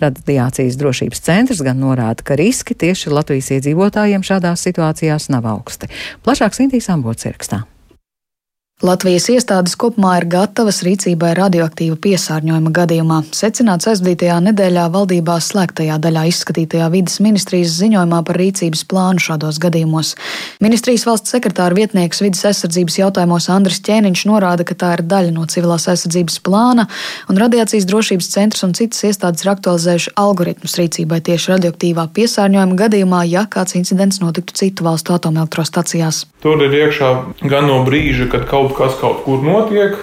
Radiācijas 0.00 0.80
drošības 0.80 1.24
centrs 1.28 1.60
gan 1.66 1.76
norāda, 1.84 2.24
ka 2.24 2.40
riski 2.40 2.72
tieši 2.72 3.12
Latvijas 3.12 3.52
iedzīvotājiem 3.58 4.24
šādās 4.24 4.64
situācijās 4.64 5.28
nav 5.36 5.52
augsti. 5.52 5.92
Plašāk 6.26 6.56
Sintīs 6.56 6.90
Ambots 6.92 7.26
ierakstā. 7.28 7.64
Latvijas 8.84 9.30
iestādes 9.32 9.72
kopumā 9.80 10.18
ir 10.18 10.26
gatavas 10.28 10.82
rīcībai 10.84 11.30
radioaktīva 11.38 11.94
piesārņojuma 11.96 12.72
gadījumā, 12.76 13.22
secināts 13.32 13.88
aizvadītajā 13.88 14.34
nedēļā 14.50 14.82
valdībā 14.92 15.38
slēgtajā 15.40 15.96
daļā 16.04 16.26
izskatītajā 16.28 16.90
vidas 16.92 17.16
ministrijas 17.24 17.72
ziņojumā 17.78 18.18
par 18.28 18.36
rīcības 18.36 18.82
plānu 18.90 19.24
šādos 19.24 19.62
gadījumos. 19.64 20.10
Ministrijas 20.60 21.06
valsts 21.08 21.32
sekretāra 21.32 21.72
vietnieks 21.78 22.20
vidas 22.20 22.44
aizsardzības 22.52 23.00
jautājumos 23.00 23.48
Andris 23.56 23.80
Ķēniņš 23.88 24.26
norāda, 24.28 24.68
ka 24.68 24.76
tā 24.76 24.92
ir 24.98 25.06
daļa 25.08 25.32
no 25.38 25.48
civilās 25.48 25.88
aizsardzības 25.94 26.36
plāna, 26.44 26.84
un 27.32 27.40
radiācijas 27.40 27.88
drošības 27.88 28.28
centrs 28.36 28.68
un 28.68 28.76
citas 28.76 29.00
iestādes 29.08 29.46
ir 29.46 29.54
aktualizējuši 29.56 30.18
algoritmus 30.20 30.76
rīcībai 30.82 31.24
tieši 31.24 31.54
radioaktīvā 31.54 32.10
piesārņojuma 32.20 32.80
gadījumā, 32.84 33.24
ja 33.32 33.48
kāds 33.48 33.80
incidents 33.80 34.20
notiktu 34.20 34.60
citu 34.60 34.84
valstu 34.84 35.16
atomelektrostacijās. 35.16 36.26
Tur 36.46 36.60
ir 36.62 36.74
iekšā 36.78 37.06
gan 37.50 37.64
no 37.66 37.80
brīža, 37.82 38.28
kad 38.30 38.44
kaut 38.46 38.76
kas 38.78 38.92
kaut 39.00 39.24
kur 39.24 39.40
notiek, 39.42 39.96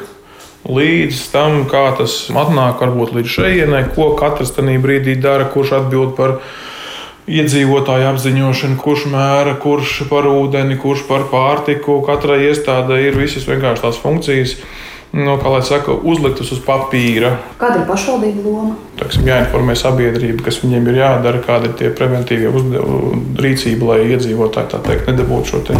līdz 0.67 1.21
tam, 1.31 1.61
kā 1.71 1.85
tas 1.95 2.25
atnāk 2.27 2.83
varbūt 2.83 3.13
līdz 3.15 3.29
šejienei, 3.31 3.85
ko 3.95 4.09
katrs 4.19 4.51
tajā 4.51 4.75
brīdī 4.83 5.15
dara, 5.23 5.45
kurš 5.53 5.71
atbild 5.77 6.17
par 6.17 6.33
iedzīvotāju 7.31 8.09
apziņošanu, 8.09 8.75
kurš 8.83 9.05
mēra, 9.13 9.55
kurš 9.63 10.01
par 10.09 10.27
ūdeni, 10.27 10.75
kurš 10.83 11.05
par 11.07 11.29
pārtiku. 11.31 12.01
Katrai 12.03 12.41
iestādē 12.49 12.99
ir 13.05 13.15
visas 13.23 13.47
vienkārši 13.47 13.85
tās 13.85 14.03
funkcijas. 14.03 14.57
No, 15.13 15.35
kā 15.37 15.49
lai 15.53 15.61
saka, 15.61 15.93
uzliktas 15.93 16.49
uz 16.55 16.61
papīra. 16.65 17.35
Kāda 17.61 17.83
ir 17.83 17.85
pašvaldība 17.85 18.47
loma? 18.47 18.77
Taksim, 18.97 19.27
jāinformē 19.29 19.75
sabiedrība, 19.77 20.41
kas 20.47 20.57
viņiem 20.63 20.89
ir 20.89 20.97
jādara, 21.03 21.41
kāda 21.45 21.69
ir 21.69 21.75
tie 21.77 21.91
preventīvie 21.93 22.49
rīcība, 23.45 23.91
lai 23.91 23.99
iedzīvotāji 24.15 24.73
tā 24.73 24.81
teikt 24.89 25.11
nedabūtu 25.11 25.51
šo 25.53 25.61
te 25.69 25.77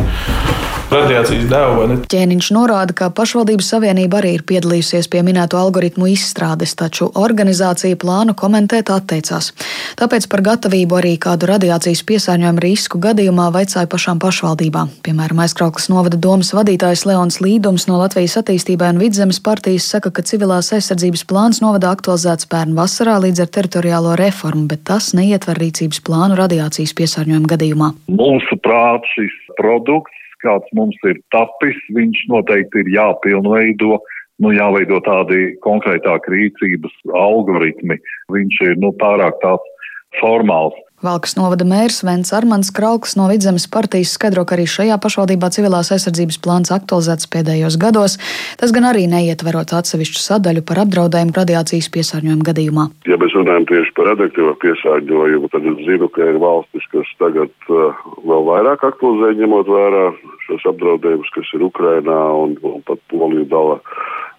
radiācijas 0.94 1.46
devu. 1.50 1.98
Ķēniņš 2.12 2.50
norāda, 2.56 2.94
ka 2.98 3.10
pašvaldības 3.16 3.70
savienība 3.74 4.20
arī 4.20 4.34
ir 4.38 4.44
piedalījusies 4.50 5.10
pie 5.12 5.24
minēto 5.26 5.58
algoritmu 5.60 6.08
izstrādes, 6.12 6.76
taču 6.80 7.10
organizācija 7.20 7.98
plānu 8.00 8.36
komentēt 8.38 8.92
atteicās. 8.94 9.52
Tāpēc 10.00 10.28
par 10.32 10.44
gatavību 10.46 10.98
arī 11.00 11.14
kādu 11.22 11.50
radiācijas 11.50 12.04
piesārņojumu 12.10 12.64
risku 12.64 13.02
gadījumā 13.04 13.50
vaicāja 13.56 13.90
pašām 13.92 14.22
pašvaldībām. 14.24 14.92
Piemēram, 15.06 15.44
aizkrauklas 15.46 15.90
novada 15.92 16.20
domas 16.20 16.54
vadītājs 16.56 17.06
Leons 17.10 17.40
Līdums 17.44 17.88
no 17.90 18.00
Latvijas 18.02 18.38
attīstībai 18.42 18.94
un 18.94 19.02
vidzemes 19.04 19.42
partijas 19.44 19.90
saka, 19.96 20.14
ka 20.14 20.26
civilās 20.26 20.72
aizsardzības 20.76 21.26
plāns 21.30 21.62
novada 21.66 21.94
aktualizēts 21.94 22.50
pērn 22.52 22.76
vasarā 22.78 23.20
līdz 23.28 23.46
ar 23.46 23.54
teritoriālo 23.60 24.18
reformu, 24.20 24.68
bet 24.72 24.86
tas 24.90 25.14
neietver 25.18 25.60
rīcības 25.62 26.04
plānu 26.06 26.40
radiācijas 26.40 26.96
piesārņojuma 26.98 27.54
gadījumā. 27.56 27.94
Mūsuprāt, 28.14 29.08
šis 29.16 29.40
produkts 29.60 30.23
kāds 30.46 30.76
mums 30.78 30.98
ir 31.10 31.20
tapis, 31.36 31.78
viņš 31.96 32.26
noteikti 32.32 32.84
ir 32.84 32.94
jāpilnveido. 32.98 34.00
Nu, 34.42 34.50
jāveido 34.50 34.98
tādi 35.06 35.54
konkrētāki 35.64 36.32
rīcības 36.34 36.96
algoritmi. 37.16 38.00
Viņš 38.34 38.62
ir 38.66 38.80
nu, 38.82 38.90
pārāk 39.00 39.38
tāds 39.44 39.92
formāls. 40.20 40.76
Valkas 41.04 41.34
novada 41.36 41.66
mērs 41.68 41.98
Vents 42.08 42.32
Armans 42.32 42.70
Krauklis 42.72 43.18
no 43.20 43.26
Vidzemes 43.28 43.66
partijas 43.68 44.14
skaidro, 44.16 44.46
ka 44.48 44.56
arī 44.56 44.64
šajā 44.72 44.96
pašvaldībā 45.04 45.50
civilās 45.52 45.90
aizsardzības 45.92 46.38
plāns 46.46 46.72
aktualizēts 46.72 47.28
pēdējos 47.34 47.76
gados. 47.82 48.16
Tas 48.62 48.72
gan 48.72 48.88
arī 48.88 49.04
neietverot 49.12 49.74
atsevišķu 49.76 50.22
sadaļu 50.24 50.64
par 50.64 50.80
apdraudējumu 50.86 51.36
radiācijas 51.36 51.92
piesārņojumu 51.92 52.48
gadījumā. 52.48 52.88
Ja 53.12 53.20
mēs 53.20 53.36
runājam 53.36 53.68
tieši 53.74 53.92
par 53.98 54.14
radioaktīvo 54.14 54.56
piesārņojumu, 54.64 55.52
tad 55.52 55.68
es 55.74 55.84
zinu, 55.90 56.08
ka 56.16 56.30
ir 56.32 56.40
valstis, 56.40 56.88
kas 56.96 57.12
tagad 57.20 57.52
uh, 57.68 58.00
vēl 58.24 58.48
vairāk 58.48 58.88
aktualizē, 58.94 59.36
ņemot 59.44 59.76
vērā 59.76 60.06
šos 60.48 60.66
apdraudējumus, 60.74 61.32
kas 61.36 61.50
ir 61.56 61.66
Ukrainā 61.66 62.20
un, 62.40 62.58
un 62.68 62.84
pat 62.88 63.02
Poliju 63.12 63.46
dala 63.52 63.80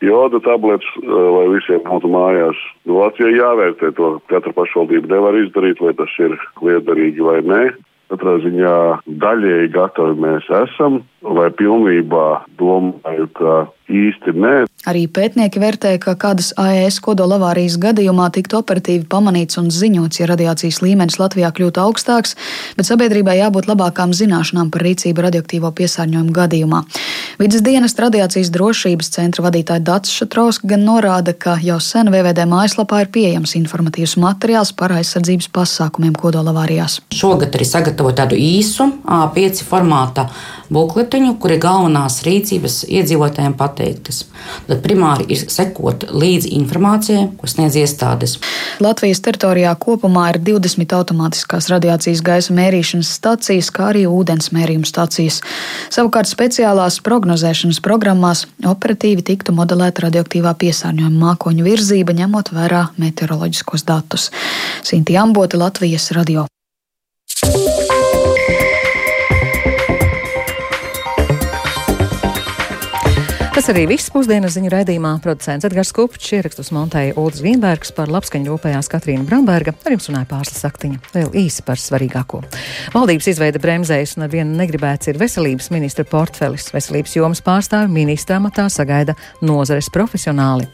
joda 0.04 0.40
tabletes, 0.44 0.88
lai 1.04 1.46
visiem 1.54 1.82
būtu 1.86 2.10
mājās. 2.12 2.60
Nu, 2.84 3.00
Latvijai 3.00 3.38
jāvērtē 3.38 3.94
to, 3.96 4.10
katra 4.32 4.52
pašvaldība 4.56 5.14
nevar 5.14 5.38
izdarīt, 5.40 5.80
vai 5.80 5.94
tas 5.98 6.12
ir 6.20 6.36
liederīgi 6.64 7.24
vai 7.24 7.40
nē. 7.46 7.64
Katrā 8.12 8.36
ziņā 8.44 8.76
daļēji 9.22 9.72
gatavi 9.74 10.20
mēs 10.20 10.48
esam, 10.60 11.00
vai 11.24 11.48
pilnībā 11.56 12.26
domāju, 12.60 13.28
ka 13.36 13.54
īsti 13.90 14.32
nē. 14.40 14.54
Arī 14.88 15.04
pētnieki 15.08 15.60
vērtē, 15.60 15.92
ka 16.00 16.14
kādas 16.20 16.52
AES 16.60 16.98
kodola 17.04 17.36
avārijas 17.38 17.76
gadījumā 17.80 18.30
tiktu 18.32 18.58
operatīvi 18.60 19.06
pamanīts 19.08 19.58
un 19.60 19.70
ziņots, 19.72 20.20
ja 20.20 20.28
radiācijas 20.28 20.80
līmenis 20.84 21.18
Latvijā 21.20 21.50
kļūtu 21.56 21.82
augstāks, 21.82 22.34
bet 22.76 22.88
sabiedrībai 22.88 23.38
jābūt 23.40 23.68
labākām 23.68 24.12
zināšanām 24.16 24.70
par 24.72 24.84
rīcību 24.84 25.26
radioaktīvo 25.26 25.72
piesārņojumu 25.80 26.36
gadījumā. 26.36 26.82
Vides 27.40 27.64
dienas 27.66 27.96
radiācijas 28.00 28.52
drošības 28.54 29.12
centra 29.16 29.46
vadītāja 29.48 29.84
Dats 29.84 30.12
Šatrauska 30.16 30.68
gan 30.74 30.84
norāda, 30.88 31.36
ka 31.36 31.56
jau 31.64 31.80
sen 31.82 32.12
VVD 32.12 32.48
mājaslapā 32.48 33.04
ir 33.04 33.12
pieejams 33.14 33.56
informatīvs 33.60 34.16
materiāls 34.22 34.72
par 34.76 34.96
aizsardzības 34.96 35.50
pasākumiem 35.54 36.16
kodola 36.16 36.54
avārijās. 36.54 37.00
Šogad 37.14 37.56
arī 37.56 37.68
sagatavot 37.68 38.16
tādu 38.20 38.38
īsu 38.38 38.86
A5 39.04 39.64
formāta 39.66 40.28
bukletiņu, 40.72 41.34
kur 41.40 41.54
ir 41.54 41.60
galvenās 41.62 42.20
rīcības 42.26 42.82
iedzīvotājiem 42.88 43.56
pateiktas. 43.58 44.24
Tad 44.68 44.80
primāri 44.84 45.26
ir 45.34 45.44
sekot 45.52 46.06
līdzi 46.12 46.54
informācijai, 46.58 47.26
ko 47.40 47.50
sniedz 47.50 47.76
iestādes. 47.80 48.36
Latvijas 48.84 49.22
teritorijā 49.24 49.74
kopumā 49.80 50.28
ir 50.32 50.40
20 50.46 50.96
automātiskās 50.98 51.68
radiācijas 51.72 52.22
gaisa 52.24 52.56
mērīšanas 52.56 53.12
stacijas, 53.18 53.70
kā 53.74 53.90
arī 53.92 54.06
ūdens 54.10 54.50
mērījuma 54.54 54.88
stacijas. 54.88 55.40
Savukārt 55.94 56.30
speciālās 56.30 57.00
prognozēšanas 57.04 57.82
programmās 57.84 58.46
operatīvi 58.64 59.26
tiktu 59.26 59.54
modelēta 59.56 60.08
radioaktīvā 60.08 60.56
piesārņojuma 60.64 61.28
mākoņu 61.28 61.68
virzība, 61.68 62.16
ņemot 62.22 62.54
vērā 62.54 62.88
meteoroloģiskos 63.00 63.86
datus. 63.88 64.30
Sinti 64.84 65.18
Ambota, 65.20 65.60
Latvijas 65.60 66.10
radio. 66.16 66.48
Tas 73.54 73.68
arī 73.70 73.84
viss 73.86 74.10
pusdienas 74.10 74.56
ziņu 74.56 74.66
raidījumā. 74.72 75.12
Producents 75.22 75.62
Edgars 75.68 75.92
Kupčs, 75.94 76.32
ierakstus 76.34 76.72
montēja 76.74 77.12
Ulris 77.22 77.38
Vīnbergs, 77.44 77.92
par 77.94 78.10
labskaņu 78.10 78.50
rūpējās 78.50 78.88
Katrīna 78.90 79.22
Bramberga, 79.28 79.70
ar 79.86 79.94
jums 79.94 80.08
runāja 80.10 80.26
pārslas 80.26 80.64
saktiņa. 80.64 80.98
Vēl 81.14 81.30
īsi 81.38 81.62
par 81.62 81.78
svarīgāko. 81.78 82.40
Valdības 82.90 83.28
izveida 83.30 83.60
bremzējas 83.62 84.16
un 84.18 84.26
ar 84.26 84.32
vienu 84.32 84.58
negribēts 84.58 85.12
ir 85.12 85.20
veselības 85.22 85.70
ministra 85.70 86.02
portfelis. 86.02 86.66
Veselības 86.74 87.14
jomas 87.14 87.44
pārstāvi 87.46 87.94
ministra 87.94 88.40
amatā 88.40 88.64
sagaida 88.74 89.14
nozares 89.38 89.86
profesionāli. 89.94 90.66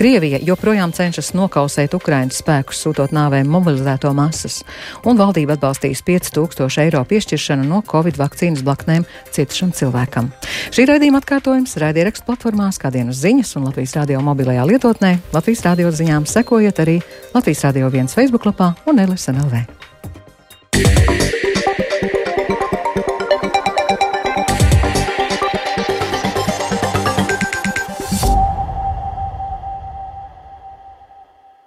Krievija 0.00 0.40
joprojām 0.40 0.96
cenšas 0.96 1.34
nokausēt 1.36 1.92
Ukrainas 2.00 2.40
spēkus, 2.40 2.80
sūtot 2.80 3.12
nāvēm 3.12 3.52
mobilizēto 3.52 4.14
masas, 4.16 4.62
un 5.04 5.20
valdība 5.20 5.58
atbalstīs 5.58 6.00
5000 6.08 6.80
eiro 6.86 7.04
piešķiršanu 7.12 7.68
no 7.68 7.84
Covid 7.92 8.16
vakcīnas 8.24 8.64
blaknēm 8.64 9.04
cietušam 9.36 9.76
cilvēkam. 9.76 10.32
Šī 10.72 10.88
raidījuma 10.88 11.20
atkārtojums 11.20 11.76
raidieraksts 12.22 12.26
platformās, 12.26 12.78
kā 12.78 12.90
dienas 12.90 13.20
ziņas 13.20 13.56
un 13.56 13.66
Latvijas 13.66 13.96
radio 13.96 14.20
mobilajā 14.20 14.64
lietotnē. 14.66 15.18
Latvijas 15.32 15.64
radio 15.64 15.90
ziņām 15.90 16.26
sekojiet 16.26 16.78
arī 16.78 17.02
Latvijas 17.34 17.64
radio 17.64 17.90
viens 17.90 18.14
Facebook 18.14 18.46
lapā 18.46 18.74
un 18.86 18.98
LSNLV. 18.98 19.91